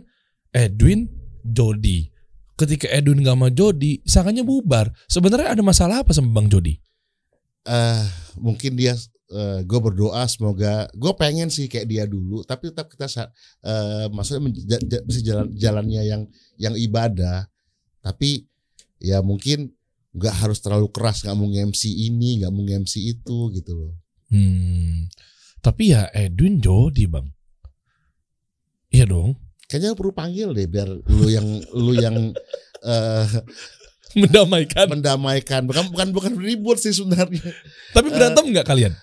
[0.55, 1.11] Edwin,
[1.43, 2.09] Jody.
[2.59, 4.91] Ketika Edwin gak sama Jody, sangkanya bubar.
[5.07, 6.83] Sebenarnya ada masalah apa sama Bang Jody?
[7.69, 8.05] eh
[8.41, 8.97] mungkin dia
[9.61, 13.05] gue berdoa semoga gue pengen sih kayak dia dulu tapi tetap kita
[13.61, 14.41] eh, maksudnya
[15.05, 16.23] bisa jalan jalannya yang
[16.57, 17.45] yang ibadah
[18.01, 18.49] tapi
[18.97, 19.69] ya mungkin
[20.17, 23.93] nggak harus terlalu keras nggak mau MC ini nggak mau MC itu gitu loh
[24.29, 25.09] Hmm.
[25.65, 27.33] Tapi ya Edwin Jody bang.
[28.93, 29.37] Iya dong.
[29.69, 31.47] Kayaknya perlu panggil deh biar lu yang
[31.77, 32.17] lu yang
[32.89, 33.27] eh,
[34.17, 34.89] Mendamaikan.
[34.89, 37.45] mendamaikan bukan bukan bukan ribut sih sebenarnya
[37.93, 38.97] Tapi berantem nggak kalian?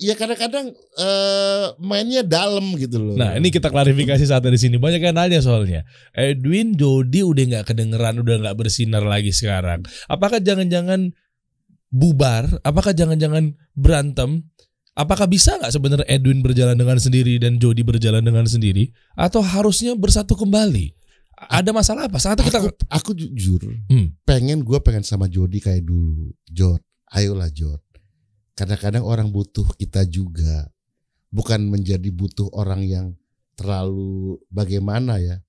[0.00, 3.14] ya kadang-kadang eh, mainnya dalam gitu loh.
[3.20, 5.84] Nah ini kita klarifikasi saat di sini banyak yang nanya soalnya.
[6.16, 9.84] Edwin Jody udah nggak kedengeran, udah nggak bersinar lagi sekarang.
[10.08, 11.12] Apakah jangan-jangan
[11.92, 12.48] bubar?
[12.64, 14.48] Apakah jangan-jangan berantem?
[14.98, 18.90] Apakah bisa nggak sebenarnya Edwin berjalan dengan sendiri dan Jody berjalan dengan sendiri?
[19.14, 20.92] Atau harusnya bersatu kembali?
[21.40, 22.20] Ada masalah apa?
[22.20, 24.12] Saat kita aku, aku jujur Hmm.
[24.28, 26.36] pengen gue pengen sama Jody kayak dulu.
[26.44, 26.84] Jod,
[27.16, 27.80] ayolah Jod.
[28.52, 30.68] Kadang-kadang orang butuh kita juga.
[31.32, 33.06] Bukan menjadi butuh orang yang
[33.56, 35.40] terlalu bagaimana ya.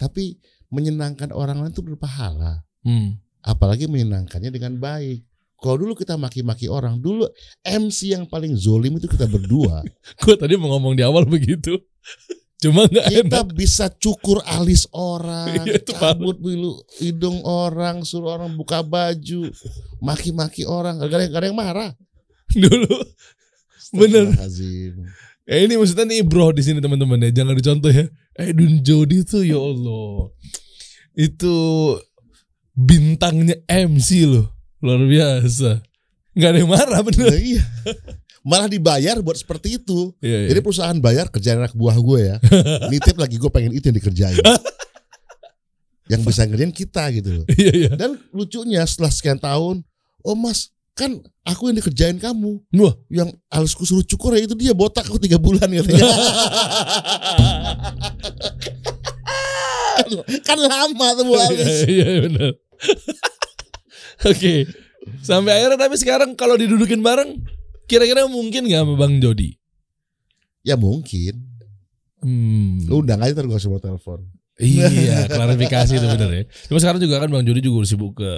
[0.00, 0.40] Tapi
[0.72, 2.64] menyenangkan orang lain itu berpahala.
[2.80, 3.20] Hmm.
[3.44, 5.27] Apalagi menyenangkannya dengan baik.
[5.58, 7.26] Kalau dulu kita maki-maki orang, dulu
[7.66, 9.82] MC yang paling zolim itu kita berdua.
[10.22, 11.74] Gue tadi mau ngomong di awal begitu.
[12.62, 13.54] Cuma nggak kita enak.
[13.54, 19.46] bisa cukur alis orang, Iya, itu cabut bulu hidung orang, suruh orang buka baju,
[20.02, 21.90] maki-maki orang, gak ada, gak ada yang marah.
[22.66, 22.98] Dulu.
[23.94, 24.34] Bener.
[25.46, 28.10] Eh ini maksudnya nih bro di sini teman-teman ya jangan dicontoh ya.
[28.34, 30.34] Edwin Jody tuh ya Allah
[31.14, 31.56] itu
[32.74, 35.82] bintangnya MC loh luar biasa.
[36.38, 37.34] Gak ada yang marah bener.
[37.34, 37.62] Nah, iya.
[38.46, 40.14] Malah dibayar buat seperti itu.
[40.22, 40.48] Iya, iya.
[40.54, 42.36] Jadi perusahaan bayar kerjaan anak buah gue ya.
[42.92, 44.38] Nitip lagi gue pengen itu yang dikerjain.
[46.12, 47.44] yang bisa ngerjain kita gitu loh.
[47.52, 47.90] Iya iya.
[47.92, 49.82] Dan lucunya setelah sekian tahun,
[50.24, 52.62] oh mas kan aku yang dikerjain kamu.
[52.78, 56.06] Wah Yang alisku suruh cukur ya itu dia botak aku tiga bulan katanya.
[59.98, 60.08] kan,
[60.48, 61.86] kan lama tuh bu alis.
[61.86, 62.52] iya iya, bener.
[64.26, 64.66] Oke
[65.22, 67.40] sampai akhirnya tapi sekarang kalau didudukin bareng
[67.88, 69.56] kira-kira mungkin nggak sama Bang Jody?
[70.66, 71.48] Ya mungkin.
[72.20, 72.84] Hmm.
[72.84, 74.20] Lu undang aja ntar gue telepon.
[74.58, 76.42] Iya, klarifikasi itu bener ya.
[76.68, 78.30] Cuma sekarang juga kan Bang Jody juga udah sibuk ke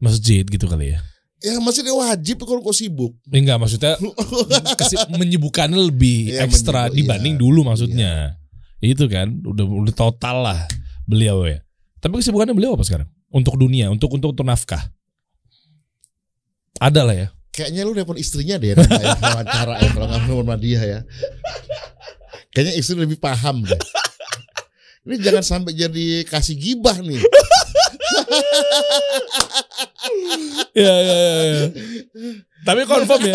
[0.00, 1.00] masjid gitu kali ya.
[1.44, 3.12] Ya dia wajib kalau kau sibuk.
[3.28, 4.00] Eh, Enggak maksudnya
[4.80, 7.40] kesi- menyibukkannya lebih Iya, ekstra menyibuk, dibanding iya.
[7.44, 8.12] dulu maksudnya.
[8.80, 10.60] Itu kan udah udah total lah
[11.04, 11.60] beliau ya.
[12.00, 13.08] Tapi kesibukannya beliau apa sekarang?
[13.28, 14.95] Untuk dunia, untuk untuk untuk nafkah.
[16.78, 17.28] Ada lah ya.
[17.50, 18.76] Kayaknya lu nelfon istrinya deh ya,
[19.16, 21.00] wawancara ya kalau nggak sama dia ya.
[22.52, 23.80] Kayaknya istri lebih paham deh.
[25.06, 27.22] Ini jangan sampai jadi kasih gibah nih.
[30.76, 31.42] Ya ya ya.
[31.42, 31.66] ya.
[32.62, 33.34] Tapi confirm ya.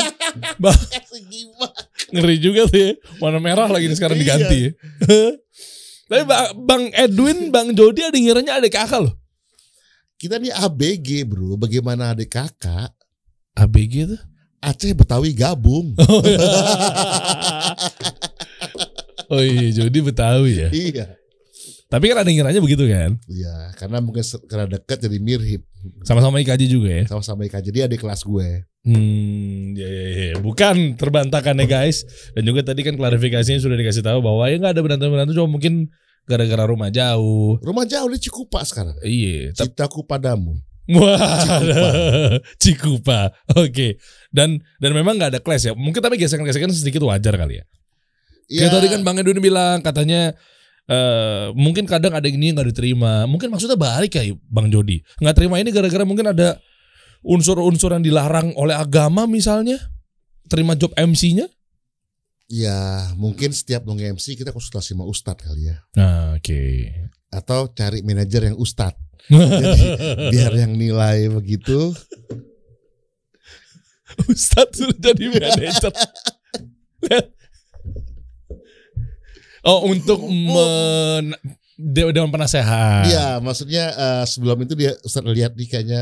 [0.94, 1.72] Kasih gibah.
[2.14, 2.94] ngeri juga sih.
[2.94, 3.18] ya.
[3.18, 4.24] Warna merah lagi nih sekarang Iya.
[4.24, 4.72] diganti ya.
[6.06, 9.14] Tapi Ba- Bang Edwin, Bang Jody ada ngiranya ada kakak loh.
[10.16, 11.58] Kita nih ABG bro.
[11.58, 12.94] Bagaimana adik kakak?
[13.58, 14.22] ABG tuh?
[14.62, 15.96] Aceh Betawi gabung.
[19.32, 20.70] Oh iya, Jody Betawi ya.
[20.76, 21.16] iya.
[21.88, 23.16] Tapi kan ada ngiranya begitu kan?
[23.32, 25.64] Iya, karena mungkin karena dekat jadi mirip.
[26.04, 27.04] Sama-sama IKJ juga ya.
[27.08, 28.68] Sama-sama IKJ dia adik kelas gue.
[28.84, 30.36] Hmm, ya, ya, ya.
[30.44, 32.04] Bukan terbantahkan ya guys.
[32.36, 35.88] Dan juga tadi kan klarifikasinya sudah dikasih tahu bahwa ya nggak ada berantem-berantem cuma mungkin
[36.28, 37.56] gara-gara rumah jauh.
[37.64, 39.00] Rumah jauh di Cikupa sekarang.
[39.00, 39.56] Iya.
[39.56, 40.60] Cintaku padamu.
[40.90, 43.30] Wah, Cikupa.
[43.54, 44.02] Oke.
[44.34, 45.74] Dan dan memang nggak ada clash ya.
[45.78, 47.66] Mungkin tapi gesekan-gesekan sedikit wajar kali ya.
[48.50, 48.68] Iya.
[48.68, 50.34] Kayak tadi kan Bang Edwin bilang katanya
[50.90, 53.30] eh mungkin kadang ada yang ini nggak diterima.
[53.30, 55.06] Mungkin maksudnya balik kayak Bang Jody.
[55.22, 56.58] Nggak terima ini gara-gara mungkin ada
[57.22, 59.78] unsur-unsur yang dilarang oleh agama misalnya.
[60.50, 61.48] Terima job MC-nya.
[62.52, 65.80] Ya, mungkin setiap mau MC kita konsultasi sama Ustadz kali ya.
[65.96, 66.60] Nah, oke.
[67.32, 69.00] Atau cari manajer yang Ustadz.
[69.30, 69.86] Jadi
[70.34, 71.94] biar yang nilai begitu.
[74.32, 75.72] Ustadz sudah jadi manajer.
[79.66, 81.34] oh, untuk men
[81.80, 83.08] de- dewan penasehat.
[83.10, 86.02] Iya, maksudnya eh, sebelum itu dia Ustadz lihat nih kayaknya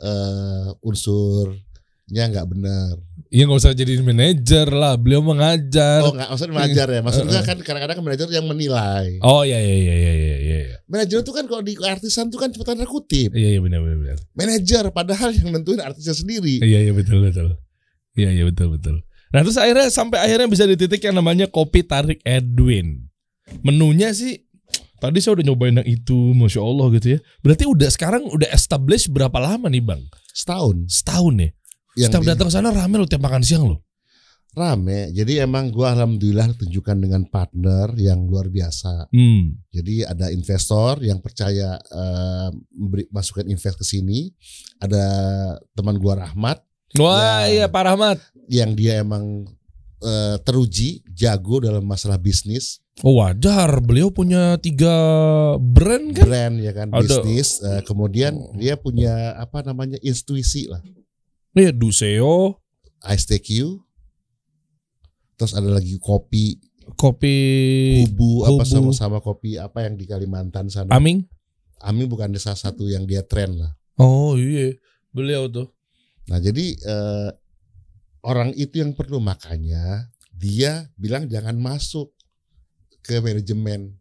[0.00, 2.94] eh, unsurnya nggak benar.
[3.28, 4.96] Iya nggak usah jadi manajer lah.
[4.96, 6.00] Beliau mengajar.
[6.00, 7.00] Oh nggak, maksudnya mengajar ya.
[7.04, 9.20] Maksudnya kan kadang-kadang manajer yang menilai.
[9.20, 10.58] Oh iya iya iya iya iya iya.
[10.64, 10.76] iya.
[10.88, 13.36] Manajer itu kan kalau di artisan itu kan cuma tanda kutip.
[13.36, 14.18] Iya iya benar benar benar.
[14.32, 16.64] Manajer padahal yang nentuin artisnya sendiri.
[16.64, 17.60] Iya iya betul betul.
[18.16, 18.96] Iya iya betul betul.
[19.28, 23.12] Nah terus akhirnya sampai akhirnya bisa di titik yang namanya kopi tarik Edwin.
[23.60, 24.48] Menunya sih
[25.04, 27.18] tadi saya udah nyobain yang itu, masya Allah gitu ya.
[27.44, 30.00] Berarti udah sekarang udah establish berapa lama nih bang?
[30.32, 30.88] Setahun.
[30.88, 31.48] Setahun ya.
[31.94, 33.78] Yang Setiap di- datang sana rame lo tiap makan siang lo.
[34.50, 35.12] rame.
[35.12, 39.06] Jadi emang gua alhamdulillah tunjukkan dengan partner yang luar biasa.
[39.08, 39.54] Hmm.
[39.68, 44.34] Jadi ada investor yang percaya eh, memberi masukan invest ke sini.
[44.76, 45.04] Ada
[45.72, 46.58] teman gua Rahmat
[46.96, 47.54] Wah Ya.
[47.54, 48.18] iya Pak Rahmat.
[48.48, 49.46] yang dia emang
[49.98, 54.90] eh, teruji, jago dalam masalah bisnis, Oh wajar, beliau punya tiga
[55.56, 56.24] brand kan?
[56.24, 57.02] brand ya kan, Ada.
[57.20, 57.60] bisnis.
[57.60, 60.82] Eh, kemudian dia punya apa namanya intuisi lah,
[61.58, 62.62] Iya Duseo,
[63.02, 63.82] ISTQ,
[65.34, 67.36] terus ada lagi kopi Kopi
[68.00, 68.94] Hubu apa Hubu.
[68.94, 70.88] sama-sama kopi apa yang di Kalimantan sana.
[70.88, 71.26] Aming.
[71.78, 73.76] Ami bukan desa satu yang dia tren lah.
[74.00, 74.72] Oh iya,
[75.12, 75.68] beliau tuh.
[76.30, 77.28] Nah jadi eh,
[78.22, 82.14] orang itu yang perlu makanya dia bilang jangan masuk
[83.02, 83.92] ke manajemen.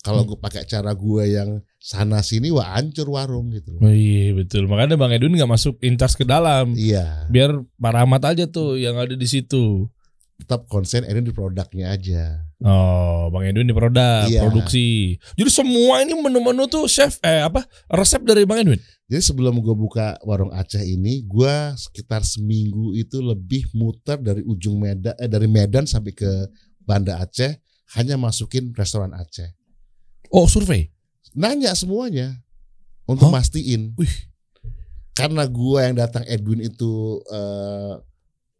[0.00, 0.28] Kalau Hmm.
[0.32, 3.76] gue pakai cara gue yang sana sini wah hancur warung gitu.
[3.76, 4.64] Oh iya betul.
[4.64, 6.72] Makanya Bang Edwin nggak masuk intas ke dalam.
[6.72, 9.92] Iya, Biar Pak Rahmat aja tuh yang ada di situ.
[10.34, 12.42] tetap konsen ini di produknya aja.
[12.58, 14.42] Oh, Bang Edwin di produk, Iya.
[14.42, 15.14] produksi.
[15.38, 17.62] Jadi semua ini menu-menu tuh chef eh apa?
[17.86, 18.82] Resep dari Bang Edwin.
[19.06, 24.82] Jadi sebelum gue buka warung Aceh ini, gue sekitar seminggu itu lebih muter dari ujung
[24.82, 26.30] Medan, eh, dari Medan sampai ke
[26.82, 27.54] Banda Aceh,
[27.94, 29.54] hanya masukin restoran Aceh.
[30.34, 30.90] Oh, survei.
[31.34, 32.38] Nanya semuanya
[33.04, 33.42] untuk Hah?
[33.42, 33.92] mastiin.
[33.98, 34.14] Wih.
[35.14, 36.90] Karena gue yang datang Edwin itu
[37.26, 37.94] eh,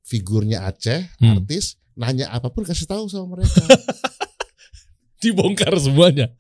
[0.03, 1.39] figurnya Aceh, Hmm.
[1.39, 3.59] artis, nanya apa pun kasih tahu sama mereka.
[5.23, 6.31] Dibongkar semuanya.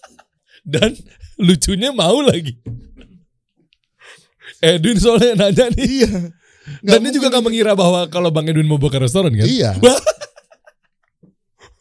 [0.64, 0.94] Dan
[1.36, 2.56] lucunya mau lagi.
[4.60, 5.88] Edwin soalnya nanya nih.
[5.88, 6.12] iya.
[6.84, 9.48] Dan dia juga gak mengira bahwa kalau Bang Edwin mau buka restoran kan?
[9.48, 9.74] Iya.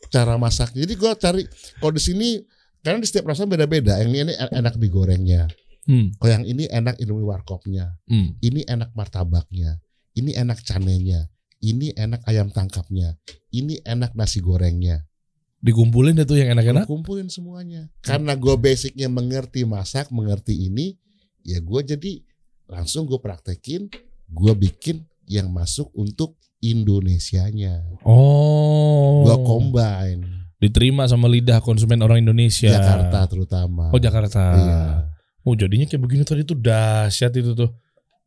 [0.10, 0.74] Cara masak.
[0.74, 1.44] Jadi gue cari
[1.78, 2.42] kalau di sini
[2.80, 4.00] karena di setiap restoran beda-beda.
[4.00, 5.52] Yang ini enak digorengnya.
[5.90, 7.98] Hmm, Kalau yang ini enak indomie warkopnya.
[8.08, 8.40] hmm.
[8.40, 9.82] Ini enak martabaknya.
[10.16, 11.28] Ini enak canenya.
[11.60, 13.20] Ini enak ayam tangkapnya.
[13.52, 15.04] Ini enak nasi gorengnya.
[15.60, 16.88] Dikumpulin tuh yang enak-enak.
[16.88, 17.92] Kumpulin semuanya.
[18.00, 20.96] Karena gue basicnya mengerti masak, mengerti ini,
[21.44, 22.24] ya gue jadi
[22.72, 23.92] langsung gue praktekin,
[24.32, 27.84] gue bikin yang masuk untuk Indonesianya.
[28.08, 29.28] Oh.
[29.28, 32.68] Gue combine Diterima sama lidah konsumen orang Indonesia.
[32.68, 33.96] Jakarta terutama.
[33.96, 34.44] Oh Jakarta.
[34.56, 34.82] Iya.
[35.48, 37.72] Oh jadinya kayak begini tadi tuh dahsyat itu tuh.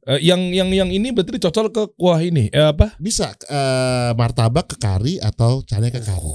[0.03, 2.49] Eh, yang yang yang ini berarti cocok ke kuah ini.
[2.51, 2.97] Eh, apa?
[2.97, 6.33] Bisa eh, martabak ke kari atau cane ke kari.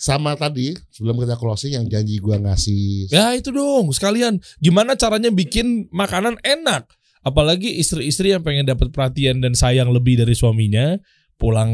[0.00, 4.40] Sama tadi sebelum kita closing yang janji gue ngasih Ya itu dong sekalian.
[4.56, 6.88] Gimana caranya bikin makanan enak?
[7.20, 10.96] Apalagi istri-istri yang pengen dapat perhatian dan sayang lebih dari suaminya,
[11.36, 11.68] pulang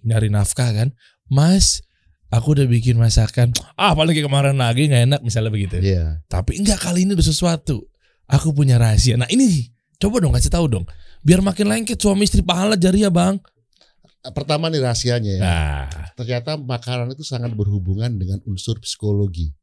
[0.00, 0.88] nyari nafkah kan,
[1.28, 1.84] Mas,
[2.28, 3.54] aku udah bikin masakan.
[3.74, 5.78] Ah, apalagi kemarin lagi nggak enak misalnya begitu.
[5.78, 6.22] Iya.
[6.26, 7.86] Tapi enggak kali ini ada sesuatu.
[8.26, 9.14] Aku punya rahasia.
[9.14, 10.84] Nah ini coba dong kasih tahu dong.
[11.22, 13.38] Biar makin lengket suami istri pahala jariah bang.
[14.34, 15.42] Pertama nih rahasianya ya.
[15.42, 15.86] Nah,
[16.18, 19.54] Ternyata makanan itu sangat berhubungan dengan unsur psikologi.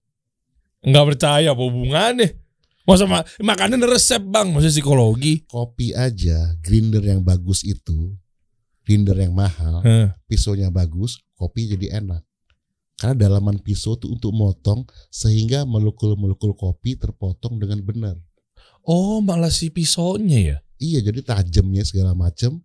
[0.83, 2.35] nggak percaya apa hubungannya.
[2.83, 5.47] Masa ma makanan resep bang, masa psikologi.
[5.47, 8.11] Kopi aja, grinder yang bagus itu,
[8.83, 10.11] grinder yang mahal, Heh.
[10.27, 12.23] pisaunya bagus, kopi jadi enak.
[12.93, 18.15] Karena dalaman pisau itu untuk motong sehingga molekul-molekul kopi terpotong dengan benar.
[18.83, 20.57] Oh malah si pisaunya ya.
[20.77, 22.59] Iya, jadi tajamnya segala macam.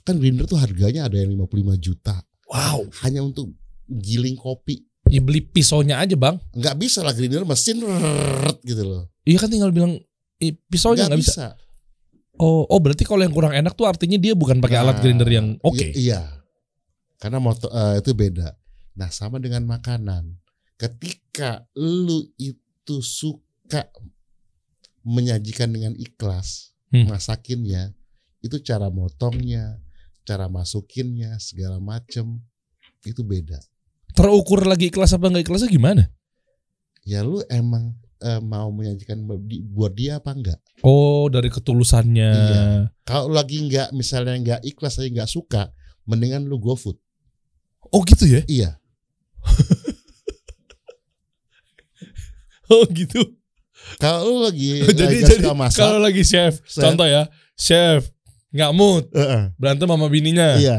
[0.00, 2.88] Kan grinder tuh harganya ada yang 55 juta Wow.
[3.02, 3.52] hanya untuk
[3.86, 4.84] giling kopi.
[5.08, 6.38] Ya beli pisaunya aja bang.
[6.52, 9.02] Nggak bisa lah grinder mesin rrrr gitu loh.
[9.24, 9.98] Iya kan tinggal bilang
[10.38, 11.32] eh, pisaunya Nggak nggak bisa.
[11.32, 11.48] bisa.
[12.40, 15.28] Oh, oh berarti kalau yang kurang enak tuh artinya dia bukan pakai alat Nah, grinder
[15.28, 15.76] yang oke.
[15.76, 16.24] i- Iya.
[17.20, 18.56] Karena motor eh, itu beda.
[19.00, 20.36] Nah, sama dengan makanan.
[20.76, 23.88] Ketika lu itu suka
[25.00, 27.08] menyajikan dengan ikhlas, Hmm.
[27.08, 27.96] masakinnya,
[28.44, 29.80] itu cara motongnya,
[30.28, 32.44] cara masukinnya, segala macem
[33.08, 33.56] itu beda.
[34.12, 36.12] Terukur lagi ikhlas apa nggak ikhlasnya gimana?
[37.06, 39.16] Ya lu emang eh, mau menyajikan
[39.72, 40.60] buat dia apa enggak?
[40.84, 42.30] Oh dari ketulusannya.
[42.36, 42.62] Iya.
[43.08, 45.72] Kalau lagi nggak misalnya nggak ikhlas aja nggak suka,
[46.04, 47.00] mendingan lu go food.
[47.88, 48.44] Oh gitu ya?
[48.44, 48.76] Iya.
[52.70, 53.34] Oh gitu.
[53.98, 55.42] Kalau lagi jadi jadi
[55.74, 56.78] kalau lagi chef, Chef.
[56.78, 57.26] contoh ya,
[57.58, 58.06] chef
[58.50, 60.78] nggak mood Heeh, berantem sama bininya, iya,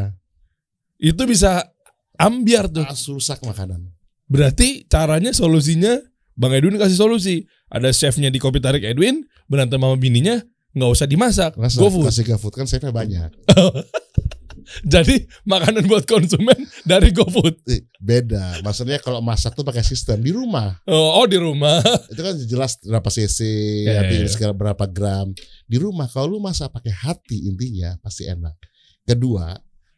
[0.95, 1.67] itu bisa
[2.15, 2.83] ambiar tuh.
[2.87, 3.91] harus rusak makanan.
[4.27, 5.99] Berarti caranya solusinya
[6.31, 7.43] Bang Edwin kasih solusi.
[7.67, 10.39] Ada chefnya di kopi tarik Edwin berantem sama bininya
[10.71, 12.07] nggak usah dimasak, Rasa go food.
[12.07, 13.31] kasih GoFood kan chefnya banyak.
[14.85, 16.55] Jadi makanan buat konsumen
[16.87, 17.61] dari GoFood.
[17.99, 18.59] Beda.
[18.63, 20.79] Maksudnya kalau masak tuh pakai sistem di rumah.
[20.87, 21.83] Oh, oh di rumah.
[22.13, 23.39] Itu kan jelas berapa cc,
[23.87, 24.29] nanti iya.
[24.31, 25.31] segala berapa gram.
[25.67, 28.55] Di rumah kalau lu masak pakai hati intinya pasti enak.
[29.03, 29.53] Kedua,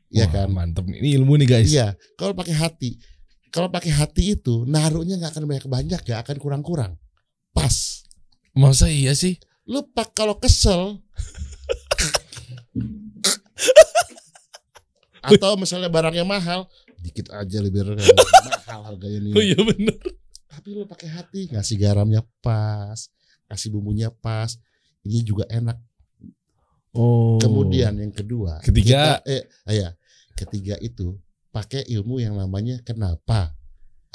[0.10, 0.48] ya Wah, kan?
[0.52, 1.00] Mantep nih.
[1.04, 1.70] Ini ilmu nih guys.
[1.72, 2.98] Iya, kalau pakai hati.
[3.54, 6.98] Kalau pakai hati itu naruhnya nggak akan banyak-banyak ya, akan kurang-kurang.
[7.54, 8.02] Pas.
[8.54, 9.38] Masa iya sih?
[9.70, 11.00] Lu pak kalau kesel
[15.24, 16.68] atau misalnya barangnya mahal,
[17.00, 18.04] dikit aja lebih rendah.
[18.68, 19.34] mahal harganya nih.
[19.34, 19.96] Oh iya bener.
[20.48, 23.10] Tapi lu pakai hati, ngasih garamnya pas,
[23.48, 24.54] kasih bumbunya pas.
[25.04, 25.76] Ini juga enak.
[26.94, 27.42] Oh.
[27.42, 29.18] Kemudian yang kedua, Ketiga.
[29.20, 29.90] kita, eh, ya,
[30.38, 31.18] ketiga itu
[31.50, 33.58] pakai ilmu yang namanya kenapa.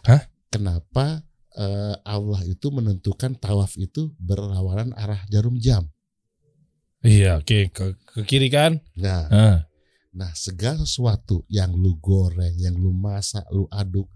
[0.06, 0.22] Hah?
[0.48, 5.90] Kenapa eh, Allah itu menentukan tawaf itu berlawanan arah jarum jam.
[7.02, 8.78] Iya, oke ke, ke kiri kan?
[8.94, 9.56] Nah, Ah.
[10.10, 14.08] Nah segala sesuatu yang lu goreng, yang lu masak, lu aduk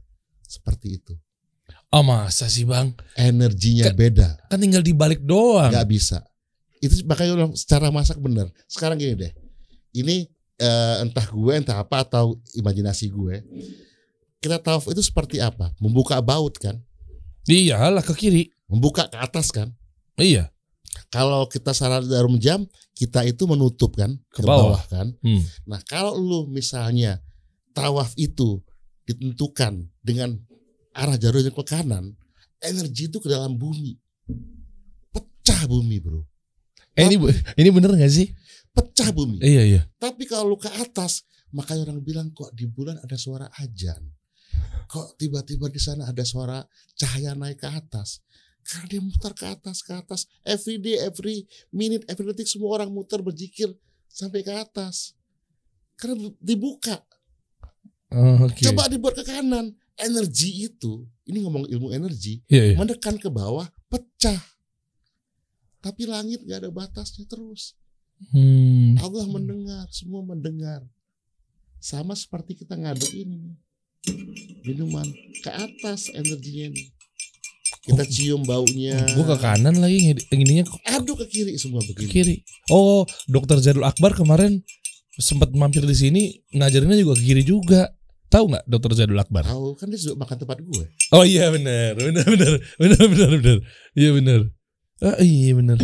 [0.43, 1.15] seperti itu.
[1.93, 2.93] Oh masa sih bang?
[3.15, 5.69] Energinya Ke- beda, Kan tinggal dibalik doang.
[5.69, 6.25] nggak bisa.
[6.81, 8.49] Itu makanya orang secara masak bener.
[8.67, 9.33] Sekarang gini deh,
[9.95, 10.27] ini
[10.59, 13.45] eh, entah gue entah apa atau imajinasi gue.
[14.43, 15.71] Kita tawaf itu seperti apa?
[15.79, 16.81] Membuka baut kan?
[17.47, 18.51] Iyalah ke kiri.
[18.67, 19.71] Membuka ke atas kan?
[20.19, 20.51] Iya.
[21.09, 24.77] Kalau kita salah jarum jam, kita itu menutup kan Ke ke, bawah.
[24.77, 24.83] bawah.
[24.89, 25.07] kan.
[25.25, 25.41] Hmm.
[25.69, 27.21] Nah, kalau lu misalnya
[27.73, 28.61] tawaf itu
[29.05, 30.37] ditentukan dengan
[30.93, 32.13] arah jarum jam ke kanan,
[32.61, 33.97] energi itu ke dalam bumi.
[35.13, 36.23] Pecah bumi, Bro.
[36.93, 37.17] Eh, ini
[37.57, 38.29] ini bener gak sih?
[38.73, 39.41] Pecah bumi.
[39.41, 39.83] Iya iya.
[39.97, 44.01] Tapi kalau lu ke atas, makanya orang bilang kok di bulan ada suara ajan.
[44.89, 46.61] Kok tiba-tiba di sana ada suara
[46.93, 48.21] cahaya naik ke atas.
[48.63, 50.31] Karena dia muter ke atas, ke atas.
[50.47, 51.45] Every day, every
[51.75, 53.75] minute, every detik semua orang muter berzikir
[54.07, 55.19] sampai ke atas.
[55.99, 57.03] Karena dibuka.
[58.13, 58.63] Oh, Oke.
[58.69, 59.75] Coba dibuat ke kanan.
[59.93, 62.77] Energi itu, ini ngomong ilmu energi, Iya iya.
[62.81, 64.41] menekan ke bawah, pecah.
[65.85, 67.77] Tapi langit gak ada batasnya terus.
[68.33, 68.97] Hmm.
[69.05, 70.81] Allah mendengar, semua mendengar.
[71.77, 73.53] Sama seperti kita ngaduk ini.
[74.65, 75.07] Minuman
[75.45, 76.89] ke atas energinya ini.
[77.83, 78.95] Kita cium baunya.
[79.19, 82.07] Gue ke kanan lagi ininya ke Aduk ke kiri semua begini.
[82.07, 82.37] kiri.
[82.71, 84.63] Oh, Dokter Zadul Akbar kemarin
[85.19, 86.23] sempat mampir di sini
[86.55, 87.91] ngajarinnya juga ke kiri juga.
[88.31, 89.43] Tahu nggak Dokter Zadul Akbar?
[89.51, 90.85] Tahu kan dia sudah makan tempat gue.
[91.11, 93.59] Oh iya benar, benar benar, benar benar benar.
[93.99, 94.41] Iya benar.
[95.03, 95.79] Ah iya benar.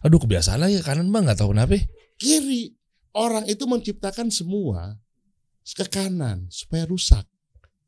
[0.00, 1.76] Aduh kebiasaan lagi ke kanan bang nggak tahu kenapa.
[2.16, 2.72] Kiri.
[3.16, 4.96] Orang itu menciptakan semua
[5.64, 7.24] ke kanan supaya rusak.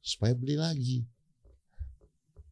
[0.04, 1.08] Supaya beli lagi.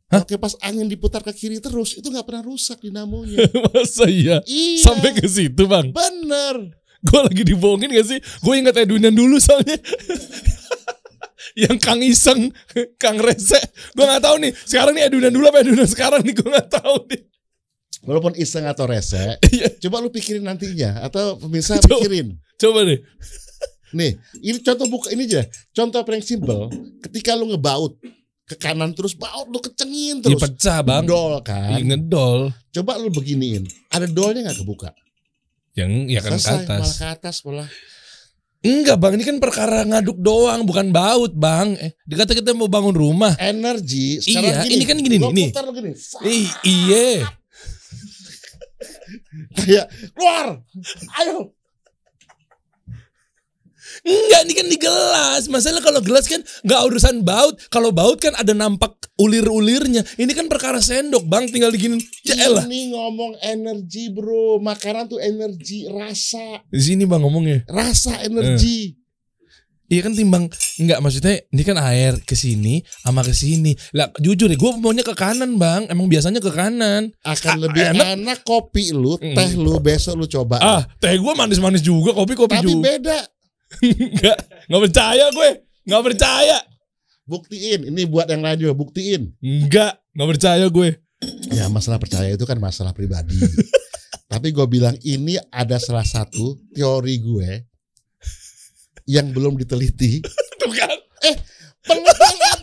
[0.06, 0.22] Hah?
[0.22, 3.42] Oke pas angin diputar ke kiri terus itu nggak pernah rusak dinamonya.
[3.74, 4.38] Masa iya?
[4.46, 4.82] iya.
[4.86, 5.90] Sampai ke situ bang.
[5.90, 6.78] bener.
[7.06, 8.18] Gue lagi dibohongin gak sih?
[8.42, 9.78] Gue ingat Edwinan dulu soalnya.
[11.62, 12.50] Yang Kang Iseng,
[12.98, 13.60] Kang Rese.
[13.94, 14.52] Gue nggak tahu nih.
[14.52, 16.34] Sekarang nih Edwinan dulu apa Edwinan sekarang nih?
[16.34, 17.22] Gue nggak tahu nih.
[18.06, 19.66] Walaupun iseng atau rese, Iya.
[19.82, 21.98] coba lu pikirin nantinya atau pemirsa Coba.
[21.98, 22.38] pikirin.
[22.54, 23.02] Coba deh.
[23.98, 24.14] Nih,
[24.46, 25.42] ini contoh buka ini aja.
[25.74, 26.70] Contoh paling simpel,
[27.02, 27.98] ketika lu ngebaut
[28.46, 30.40] ke kanan terus baut lu kecengin Dia terus.
[30.40, 31.02] pecah bang.
[31.02, 31.74] Dol kan.
[31.74, 32.54] Ih, ngedol.
[32.70, 33.66] Coba lu beginiin.
[33.90, 34.90] Ada dolnya nggak kebuka?
[35.74, 36.78] Yang ya kan ke Selesai, atas.
[36.78, 37.68] malah ke atas malah.
[38.62, 41.74] Enggak bang, ini kan perkara ngaduk doang, bukan baut bang.
[41.76, 43.34] Eh, dikata kita mau bangun rumah.
[43.36, 44.74] Energi Iya, sekarang gini.
[44.74, 45.90] ini kan gini nih, putar lu gini.
[46.62, 47.08] Iya.
[49.56, 50.46] Kayak keluar.
[51.16, 51.55] Ayo.
[54.06, 55.42] Enggak, ini kan di gelas.
[55.46, 57.58] Masalah kalau gelas kan nggak urusan baut.
[57.68, 60.06] Kalau baut kan ada nampak ulir-ulirnya.
[60.14, 61.50] Ini kan perkara sendok, Bang.
[61.50, 61.98] Tinggal diginin.
[62.22, 62.62] Ya elah.
[62.64, 64.62] Ini ngomong energi, Bro.
[64.62, 66.62] Makanan tuh energi, rasa.
[66.70, 67.66] Di sini Bang ngomongnya.
[67.66, 68.94] Rasa energi.
[69.86, 70.50] Iya kan timbang
[70.82, 73.70] enggak maksudnya ini kan air ke sini sama ke sini.
[73.94, 75.86] Lah jujur ya gue maunya ke kanan, Bang.
[75.86, 77.14] Emang biasanya ke kanan.
[77.22, 78.06] akan Ah, lebih enak.
[78.18, 78.38] enak.
[78.42, 80.58] kopi lu, teh lu besok lu coba.
[80.58, 82.82] Ah, teh gue manis-manis juga, kopi-kopi Tapi juga.
[82.82, 83.18] beda.
[83.82, 85.50] Enggak, enggak percaya gue.
[85.86, 86.58] Enggak percaya.
[87.26, 89.34] Buktiin, ini buat yang lain juga buktiin.
[89.42, 90.88] Enggak, enggak percaya gue.
[91.50, 93.34] Ya masalah percaya itu kan masalah pribadi.
[94.32, 97.50] Tapi gue bilang ini ada salah satu teori gue
[99.08, 100.20] yang belum diteliti.
[100.60, 100.98] Tuh kan.
[101.86, 102.55] Penelitian ada,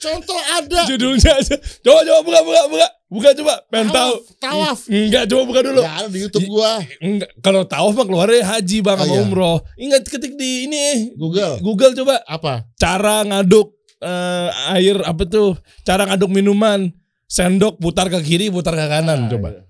[0.00, 0.80] contoh ada.
[0.84, 1.54] Judulnya aja.
[1.78, 2.88] Coba coba buka buka buka.
[3.06, 3.54] Buka coba.
[3.68, 4.12] Pengen tahu.
[4.38, 4.78] Tawaf.
[4.86, 5.80] Enggak, coba buka dulu.
[5.80, 6.72] Gak ada di YouTube gua.
[6.98, 9.22] Enggak, kalau tawaf mah keluarnya haji bang Oh, sama iya.
[9.22, 9.56] umroh.
[9.76, 10.82] Ingat ketik di ini
[11.14, 11.60] Google.
[11.60, 12.64] Google coba Apa?
[12.74, 15.54] cara ngaduk eh, air apa tuh?
[15.82, 16.90] Cara ngaduk minuman.
[17.26, 19.26] Sendok putar ke kiri, putar ke kanan.
[19.26, 19.48] Ah, coba.
[19.52, 19.62] iya.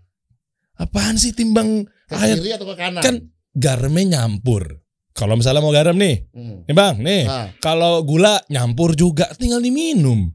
[0.78, 2.40] Apaan sih timbang Ke air?
[2.40, 3.00] kiri atau ke kanan?
[3.00, 3.16] Kan
[3.52, 4.79] garamnya nyampur.
[5.10, 6.62] Kalau misalnya mau garam nih, Hmm.
[6.64, 7.22] nih bang, nih.
[7.26, 10.30] Nah, Kalau gula nyampur juga, tinggal diminum.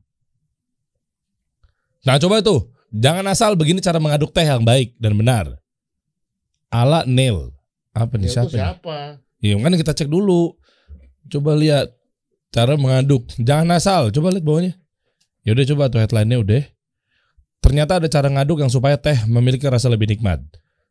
[2.05, 5.45] Nah coba tuh, jangan asal begini cara mengaduk teh yang baik dan benar.
[6.69, 7.55] Ala Neil.
[7.95, 8.51] Apa nih siapa?
[8.51, 9.23] siapa?
[9.39, 10.53] Iya kan kita cek dulu.
[11.32, 11.89] Coba lihat
[12.51, 13.26] cara mengaduk.
[13.39, 14.11] Jangan asal.
[14.11, 14.73] Coba lihat bawahnya.
[15.47, 16.63] Ya udah coba tuh headline-nya udah.
[17.63, 20.38] Ternyata ada cara ngaduk yang supaya teh memiliki rasa lebih nikmat.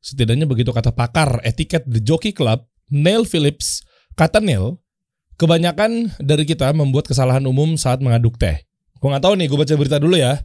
[0.02, 3.84] Setidaknya begitu kata pakar etiket The Jockey Club, Neil Phillips.
[4.14, 4.78] Kata Neil,
[5.40, 8.62] kebanyakan dari kita membuat kesalahan umum saat mengaduk teh.
[8.98, 10.40] Gue nggak tahu nih, gue baca berita dulu ya.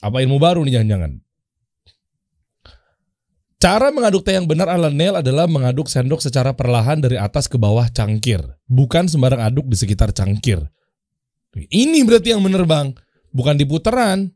[0.00, 1.12] Apa ilmu baru nih jangan-jangan.
[3.56, 7.56] Cara mengaduk teh yang benar ala Neil adalah mengaduk sendok secara perlahan dari atas ke
[7.56, 8.38] bawah cangkir,
[8.68, 10.60] bukan sembarang aduk di sekitar cangkir.
[11.56, 12.92] Ini berarti yang benar bang,
[13.32, 14.28] bukan di putaran.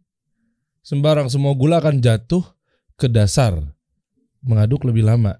[0.80, 2.40] Sembarang semua gula akan jatuh
[2.96, 3.60] ke dasar.
[4.40, 5.36] Mengaduk lebih lama.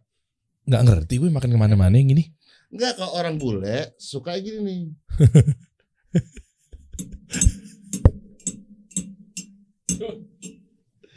[0.70, 2.30] Nggak ngerti gue makan ke mana-mana yang gini.
[2.70, 4.94] Enggak kalau orang bule suka gini nih.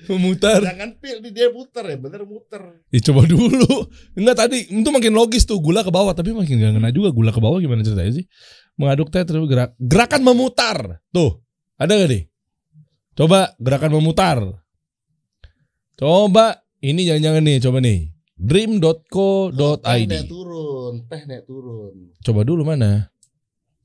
[0.04, 0.60] Memutar.
[0.60, 2.60] Jangan pil di dia muter ya, bener muter.
[2.91, 3.88] Ya coba dulu.
[4.20, 7.32] Enggak tadi itu makin logis tuh gula ke bawah tapi makin gak ngena juga gula
[7.32, 8.26] ke bawah gimana ceritanya sih?
[8.76, 10.99] Mengaduk teh terus gerak gerakan memutar.
[11.14, 11.39] Tuh,
[11.80, 12.26] ada gak nih?
[13.16, 14.41] Coba gerakan memutar.
[15.95, 18.12] Coba ini jangan-jangan nih, coba nih.
[18.44, 20.04] Teh dream.co.id.
[20.12, 22.12] naik turun, teh naik turun.
[22.20, 23.08] Coba dulu mana?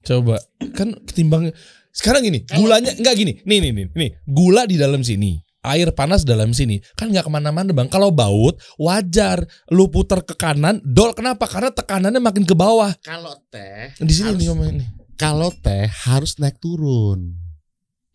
[0.03, 0.43] Coba.
[0.75, 1.55] Kan ketimbang
[1.95, 3.39] sekarang gini, gulanya enggak gini.
[3.47, 4.11] Nih nih nih, nih.
[4.27, 5.39] Gula di dalam sini.
[5.59, 7.87] Air panas dalam sini kan nggak ke mana-mana bang.
[7.91, 11.47] Kalau baut wajar, lu putar ke kanan, dol kenapa?
[11.47, 12.95] Karena tekanannya makin ke bawah.
[13.03, 14.89] Kalau teh, Di sini harus- nih nih.
[15.15, 17.35] kalau teh harus naik turun.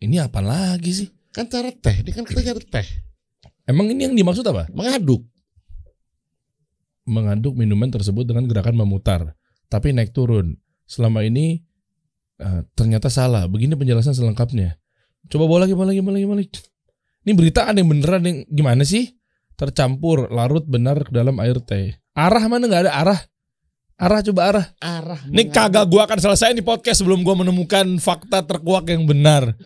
[0.00, 1.08] Ini apa lagi sih?
[1.32, 2.86] Kan cara teh, ini kan kita nyari teh.
[3.64, 4.68] Emang ini yang dimaksud apa?
[4.72, 5.24] Mengaduk.
[7.04, 9.36] Mengaduk minuman tersebut dengan gerakan memutar,
[9.68, 10.56] tapi naik turun.
[10.88, 11.60] Selama ini
[12.40, 13.44] eh, ternyata salah.
[13.44, 14.80] Begini penjelasan selengkapnya.
[15.28, 16.50] Coba bawa lagi, bawa lagi, bawa lagi, bawa lagi.
[17.24, 19.16] Ini berita ada yang beneran yang gimana sih?
[19.56, 21.96] Tercampur larut benar ke dalam air teh.
[22.12, 23.20] Arah mana nggak ada arah?
[23.94, 24.66] Arah coba arah.
[24.82, 25.20] Arah.
[25.30, 29.56] Ini kagak gua akan selesai di podcast sebelum gua menemukan fakta terkuak yang benar.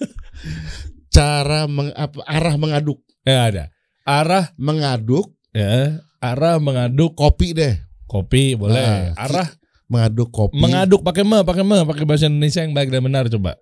[1.14, 3.02] Cara meng, apa, arah mengaduk.
[3.26, 3.64] Ya ada.
[4.06, 7.74] Arah Mengaduk ya, arah mengaduk kopi deh.
[8.04, 8.76] kopi boleh.
[8.76, 9.48] Nah, Arah
[9.86, 10.54] Mengaduk kopi.
[10.54, 13.58] mengaduk pakai me, pakai me, pakai bahasa Indonesia yang baik dan benar coba.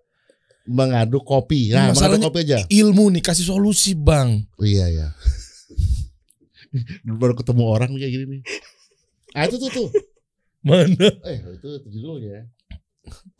[0.68, 1.72] mengaduk kopi.
[1.72, 2.58] Nah, Masalahnya- mengaduk kopi aja.
[2.68, 4.44] Ilmu nih kasih solusi, Bang.
[4.60, 5.08] Oh, iya ya.
[7.16, 8.40] Baru ketemu orang kayak gini nih.
[9.32, 9.88] Ah itu tuh tuh.
[10.60, 11.08] Mana?
[11.24, 12.44] Eh itu judulnya.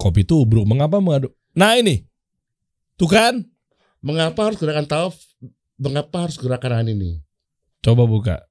[0.00, 0.64] Kopi tubruk.
[0.64, 1.36] Mengapa mengaduk?
[1.52, 2.08] Nah, ini.
[2.96, 3.44] Tuh kan?
[4.00, 5.12] Mengapa harus gerakan tawaf?
[5.76, 7.20] Mengapa harus gerakan ini?
[7.84, 8.47] Coba buka.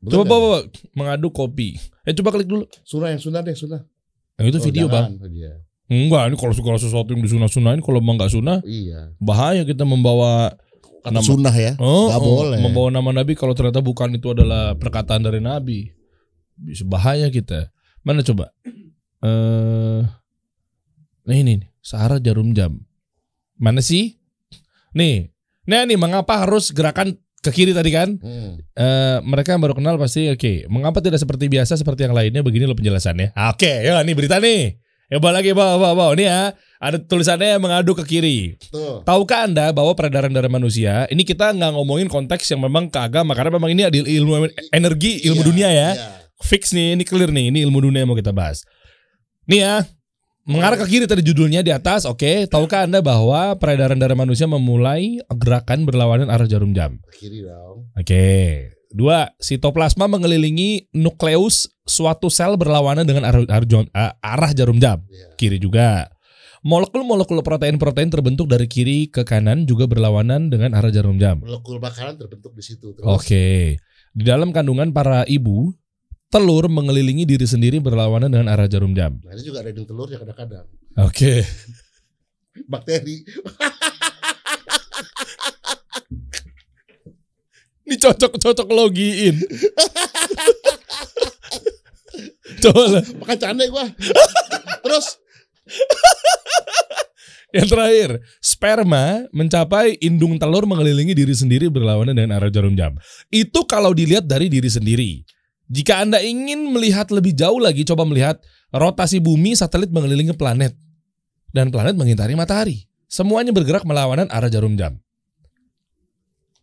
[0.00, 0.58] Bener Coba bawa
[0.92, 1.76] mengaduk kopi.
[2.02, 2.64] Eh coba klik dulu.
[2.82, 3.84] Sunah yang sunah deh sunah.
[4.40, 5.20] Yang itu Oh, video, Bang.
[5.20, 5.28] jangan.
[5.28, 5.60] Oh.
[5.90, 9.12] Enggak, ini kalau segala sesuatu yang disunah-sunahin kalau emang nggak sunah, Iya.
[9.18, 10.54] bahaya kita membawa
[11.00, 11.72] Kata Nama- sunnah ya.
[11.80, 12.60] oh, oh, boleh.
[12.60, 15.88] membawa nama Nabi kalau ternyata bukan itu adalah perkataan dari Nabi.
[16.54, 17.72] Bisa bahaya kita.
[18.00, 18.52] Mana coba?
[19.20, 20.00] Eh
[21.20, 22.84] Nah ini nih, Sahara jarum jam.
[23.56, 24.20] Mana sih?
[24.92, 25.32] Nih.
[25.64, 28.20] Nah nih mengapa harus gerakan ke kiri tadi kan?
[28.20, 28.60] Hmm.
[28.76, 30.68] Eh mereka yang baru kenal pasti oke.
[30.68, 32.44] Mengapa tidak seperti biasa seperti yang lainnya?
[32.44, 33.32] Begini loh penjelasannya.
[33.52, 34.76] Oke, ya nih berita nih.
[35.10, 36.12] Ya bawa lagi bawa bawa bawa.
[36.14, 38.54] Nih ya, ada tulisannya mengaduk ke kiri.
[38.70, 39.02] Tuh.
[39.02, 43.34] Tahukah Anda bahwa peredaran darah manusia, ini kita nggak ngomongin konteks yang memang ke agama
[43.34, 45.88] karena memang ini ada ilmu energi, ilmu Iya, dunia ya.
[45.98, 46.08] iya.
[46.40, 48.62] Fix nih, ini clear nih, ini ilmu dunia yang mau kita bahas.
[49.50, 49.82] Nih ya,
[50.48, 52.48] mengarah ke kiri tadi judulnya di atas, oke.
[52.48, 57.00] Tahukah Anda bahwa peredaran darah manusia memulai gerakan berlawanan arah jarum jam?
[57.16, 57.90] Kiri dong.
[57.96, 58.26] Oke.
[58.90, 65.06] Dua, sitoplasma mengelilingi nukleus suatu sel berlawanan dengan arah, arah, ah, arah jarum jam.
[65.06, 65.38] Iya.
[65.38, 66.10] Kiri juga.
[66.60, 71.40] Molekul-molekul protein-protein terbentuk dari kiri ke kanan juga berlawanan dengan arah jarum jam.
[71.40, 72.92] Molekul makanan terbentuk di situ.
[73.00, 73.80] Oke.
[74.10, 75.72] Di dalam kandungan para ibu,
[76.30, 79.18] telur mengelilingi diri sendiri berlawanan dengan arah jarum jam.
[79.26, 80.70] Nah, ini juga ada yang telur ya kadang-kadang.
[81.02, 81.42] Oke.
[82.72, 83.26] Bakteri.
[87.90, 89.34] Ini cocok-cocok logiin.
[92.62, 93.02] Coba lah.
[93.02, 93.90] Makan canda gua.
[94.86, 95.18] Terus
[97.50, 102.94] Yang terakhir, sperma mencapai indung telur mengelilingi diri sendiri berlawanan dengan arah jarum jam.
[103.26, 105.26] Itu kalau dilihat dari diri sendiri.
[105.70, 108.42] Jika Anda ingin melihat lebih jauh lagi, coba melihat
[108.74, 110.74] rotasi bumi satelit mengelilingi planet.
[111.50, 112.90] Dan planet mengitari matahari.
[113.06, 114.98] Semuanya bergerak melawanan arah jarum jam.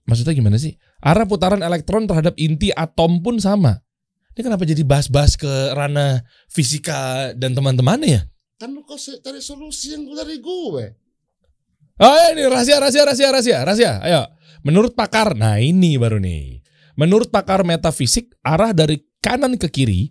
[0.07, 0.75] Maksudnya gimana sih?
[1.03, 3.83] Arah putaran elektron terhadap inti atom pun sama.
[4.35, 8.21] Ini kenapa jadi bahas-bahas ke ranah fisika dan teman-temannya ya?
[8.57, 10.85] kan lu kok cari solusi yang dari gue.
[11.97, 13.91] Oh ini rahasia, rahasia, rahasia, rahasia, rahasia.
[14.01, 14.21] Ayo,
[14.65, 16.61] menurut pakar, nah ini baru nih.
[16.97, 20.09] Menurut pakar metafisik, arah dari kanan ke kiri,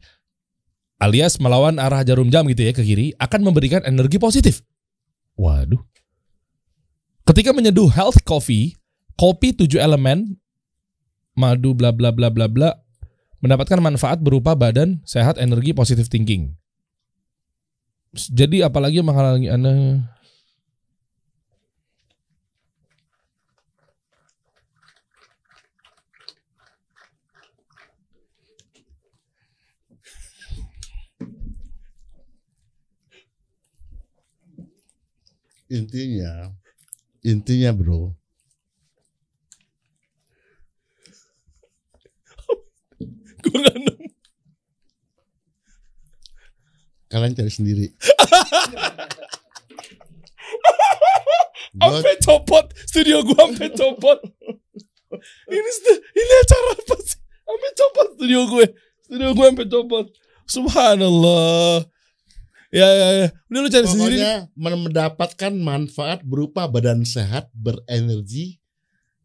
[1.03, 4.63] alias melawan arah jarum jam gitu ya ke kiri, akan memberikan energi positif.
[5.35, 5.83] Waduh.
[7.27, 8.79] Ketika menyeduh health coffee,
[9.19, 10.39] kopi tujuh elemen,
[11.35, 12.71] madu bla bla bla bla bla,
[13.43, 16.55] mendapatkan manfaat berupa badan sehat, energi, positive thinking.
[18.15, 20.01] Jadi apalagi menghalangi Anda
[35.69, 36.53] intinya
[37.23, 38.15] intinya bro
[43.43, 44.07] Gue gak nemu.
[47.07, 47.87] kalian cari sendiri
[51.77, 54.19] Gua- Sampai copot studio gue sampai copot.
[55.47, 55.71] ini
[56.17, 57.21] ini acara apa sih?
[57.21, 58.67] Sampai copot studio gue.
[59.05, 60.07] Studio gue sampai copot.
[60.49, 61.85] Subhanallah.
[62.69, 63.27] Ya ya ya.
[63.47, 64.17] Udah lu cari sendiri.
[64.19, 68.59] pokoknya men- mendapatkan manfaat berupa badan sehat berenergi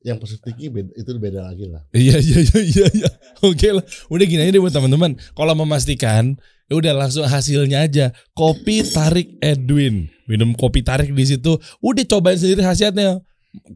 [0.02, 2.88] yang positifnya beda, itu beda lagi lah Iya iya iya iya.
[2.90, 3.10] iya.
[3.42, 3.86] Oke lah.
[4.10, 5.14] Udah gini aja deh buat teman-teman.
[5.34, 8.10] Kalau memastikan, ya udah langsung hasilnya aja.
[8.34, 10.10] Kopi tarik Edwin.
[10.26, 11.54] Minum kopi tarik di situ.
[11.80, 13.22] Udah cobain sendiri khasiatnya.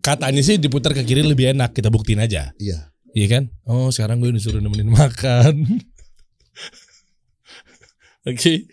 [0.01, 1.73] Katanya sih diputar ke kiri lebih enak.
[1.73, 2.53] Kita buktiin aja.
[2.57, 3.43] iya Iya kan?
[3.63, 5.55] Oh sekarang gue disuruh nemenin makan.
[8.25, 8.65] Oke.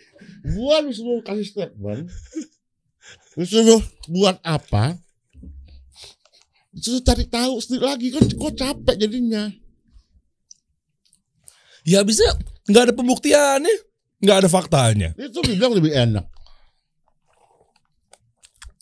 [0.45, 2.11] Gua disuruh kasih statement
[3.33, 4.95] disuruh buat apa
[6.69, 9.47] disuruh cari tahu sendiri lagi kan kok capek jadinya
[11.83, 12.23] Ya bisa
[12.63, 13.75] nggak ada pembuktiannya,
[14.23, 15.11] nggak ada faktanya.
[15.19, 16.23] itu dibilang lebih enak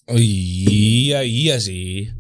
[0.06, 2.14] Oh iya iya sih.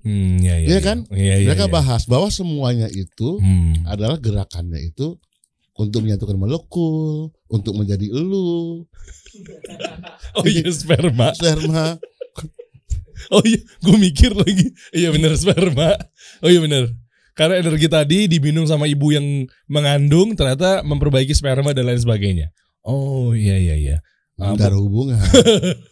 [0.00, 0.98] Hmm, iya, iya, Iya kan?
[1.12, 1.72] Iya, iya, mereka iya.
[1.72, 3.84] bahas bahwa semuanya itu Hmm.
[3.84, 5.20] adalah gerakannya itu
[5.72, 8.84] untuk menyatukan molekul, untuk menjadi elu,
[10.36, 11.32] Oh iya sperma.
[11.32, 11.96] sperma.
[13.30, 14.74] Oh iya, gue mikir lagi.
[14.92, 15.94] Iya bener sperma.
[16.42, 16.90] Oh iya bener.
[17.32, 22.52] Karena energi tadi diminum sama ibu yang mengandung ternyata memperbaiki sperma dan lain sebagainya.
[22.84, 23.96] Oh iya iya iya.
[24.36, 25.16] Ada hubungan.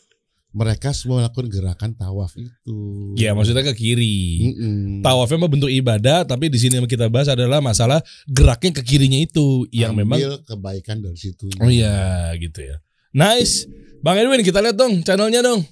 [0.51, 3.15] mereka semua melakukan gerakan tawaf itu.
[3.15, 4.51] Iya maksudnya ke kiri.
[4.51, 5.03] Mm-mm.
[5.07, 9.19] Tawafnya mah bentuk ibadah, tapi di sini yang kita bahas adalah masalah geraknya ke kirinya
[9.23, 11.47] itu yang memang Ambil kebaikan dari situ.
[11.63, 12.83] Oh iya gitu ya.
[13.15, 13.71] Nice.
[14.03, 15.63] Bang Edwin kita lihat dong channelnya dong.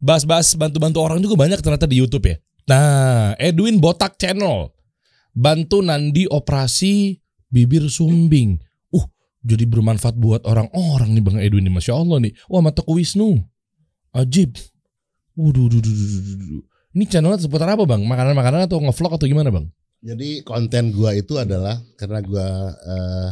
[0.00, 2.36] Bahas-bahas bantu-bantu orang juga banyak ternyata di YouTube ya.
[2.68, 4.72] Nah, Edwin Botak Channel.
[5.36, 7.20] Bantu Nandi operasi
[7.52, 8.60] bibir sumbing.
[8.92, 9.04] Uh,
[9.44, 11.74] jadi bermanfaat buat orang-orang nih Bang Edwin nih.
[11.76, 12.32] Masya Allah nih.
[12.48, 13.44] Wah mataku Wisnu.
[14.16, 14.56] Ajib.
[15.36, 16.64] Waduh, duh, duh, duh, duh, duh.
[16.96, 18.00] Ini channelnya seputar apa bang?
[18.00, 19.68] Makanan-makanan atau ngevlog atau gimana bang?
[20.00, 23.30] Jadi konten gua itu adalah karena gua eh,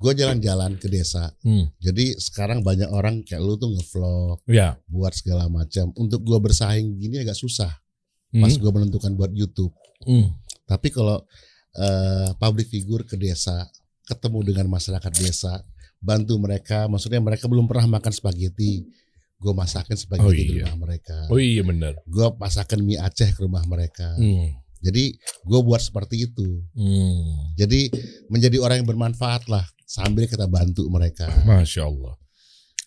[0.00, 1.28] gua jalan-jalan ke desa.
[1.44, 1.68] Hmm.
[1.76, 4.80] Jadi sekarang banyak orang kayak lu tuh ngevlog, Ya.
[4.88, 5.92] buat segala macam.
[6.00, 7.68] Untuk gua bersaing gini agak susah.
[8.32, 8.48] Hmm.
[8.48, 9.76] Pas gua menentukan buat YouTube.
[10.08, 10.32] Hmm.
[10.64, 11.20] Tapi kalau
[11.76, 13.68] eh, public figure ke desa,
[14.08, 15.60] ketemu dengan masyarakat desa,
[16.00, 16.88] bantu mereka.
[16.88, 18.88] Maksudnya mereka belum pernah makan spaghetti,
[19.44, 20.64] gue masakin spaghetti Oh, di iya.
[20.64, 21.16] rumah mereka.
[21.28, 21.92] Oh iya benar.
[22.08, 24.16] Gue masakin mie Aceh ke rumah mereka.
[24.16, 24.56] Hmm.
[24.80, 26.64] Jadi gue buat seperti itu.
[26.72, 27.52] Hmm.
[27.60, 27.92] Jadi
[28.32, 31.28] menjadi orang yang bermanfaat lah sambil kita bantu mereka.
[31.44, 32.16] Masya Allah.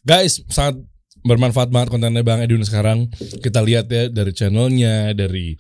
[0.02, 0.82] Guys, sangat
[1.22, 3.10] bermanfaat banget kontennya Bang Edwin sekarang.
[3.42, 5.54] Kita lihat ya dari channelnya, dari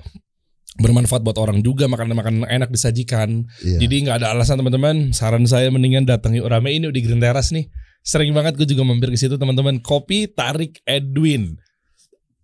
[0.77, 3.45] bermanfaat buat orang juga makanan-makanan enak disajikan.
[3.65, 3.81] Iya.
[3.85, 5.11] Jadi nggak ada alasan teman-teman.
[5.13, 7.65] Saran saya mendingan datang yuk rame ini di Green Terrace nih.
[8.07, 9.83] Sering banget gue juga mampir ke situ teman-teman.
[9.83, 11.59] Kopi tarik Edwin.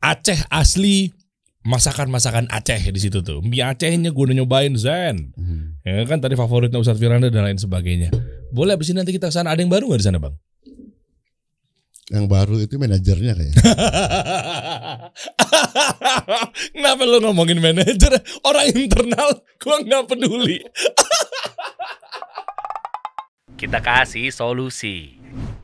[0.04, 1.16] Aceh asli
[1.64, 3.40] masakan-masakan Aceh di situ tuh.
[3.40, 5.32] Mie Acehnya gue udah nyobain Zen.
[5.40, 5.80] Hmm.
[5.88, 8.12] Ya kan tadi favoritnya Ustadz Firanda dan lain sebagainya.
[8.52, 9.56] Boleh abis ini nanti kita ke sana.
[9.56, 10.36] Ada yang baru nggak di sana bang?
[12.12, 13.64] Yang baru itu manajernya kayaknya.
[16.76, 18.20] Kenapa lo ngomongin manajer?
[18.44, 20.60] Orang internal, gua nggak peduli.
[23.64, 25.23] Kita kasih solusi.
[25.36, 25.63] you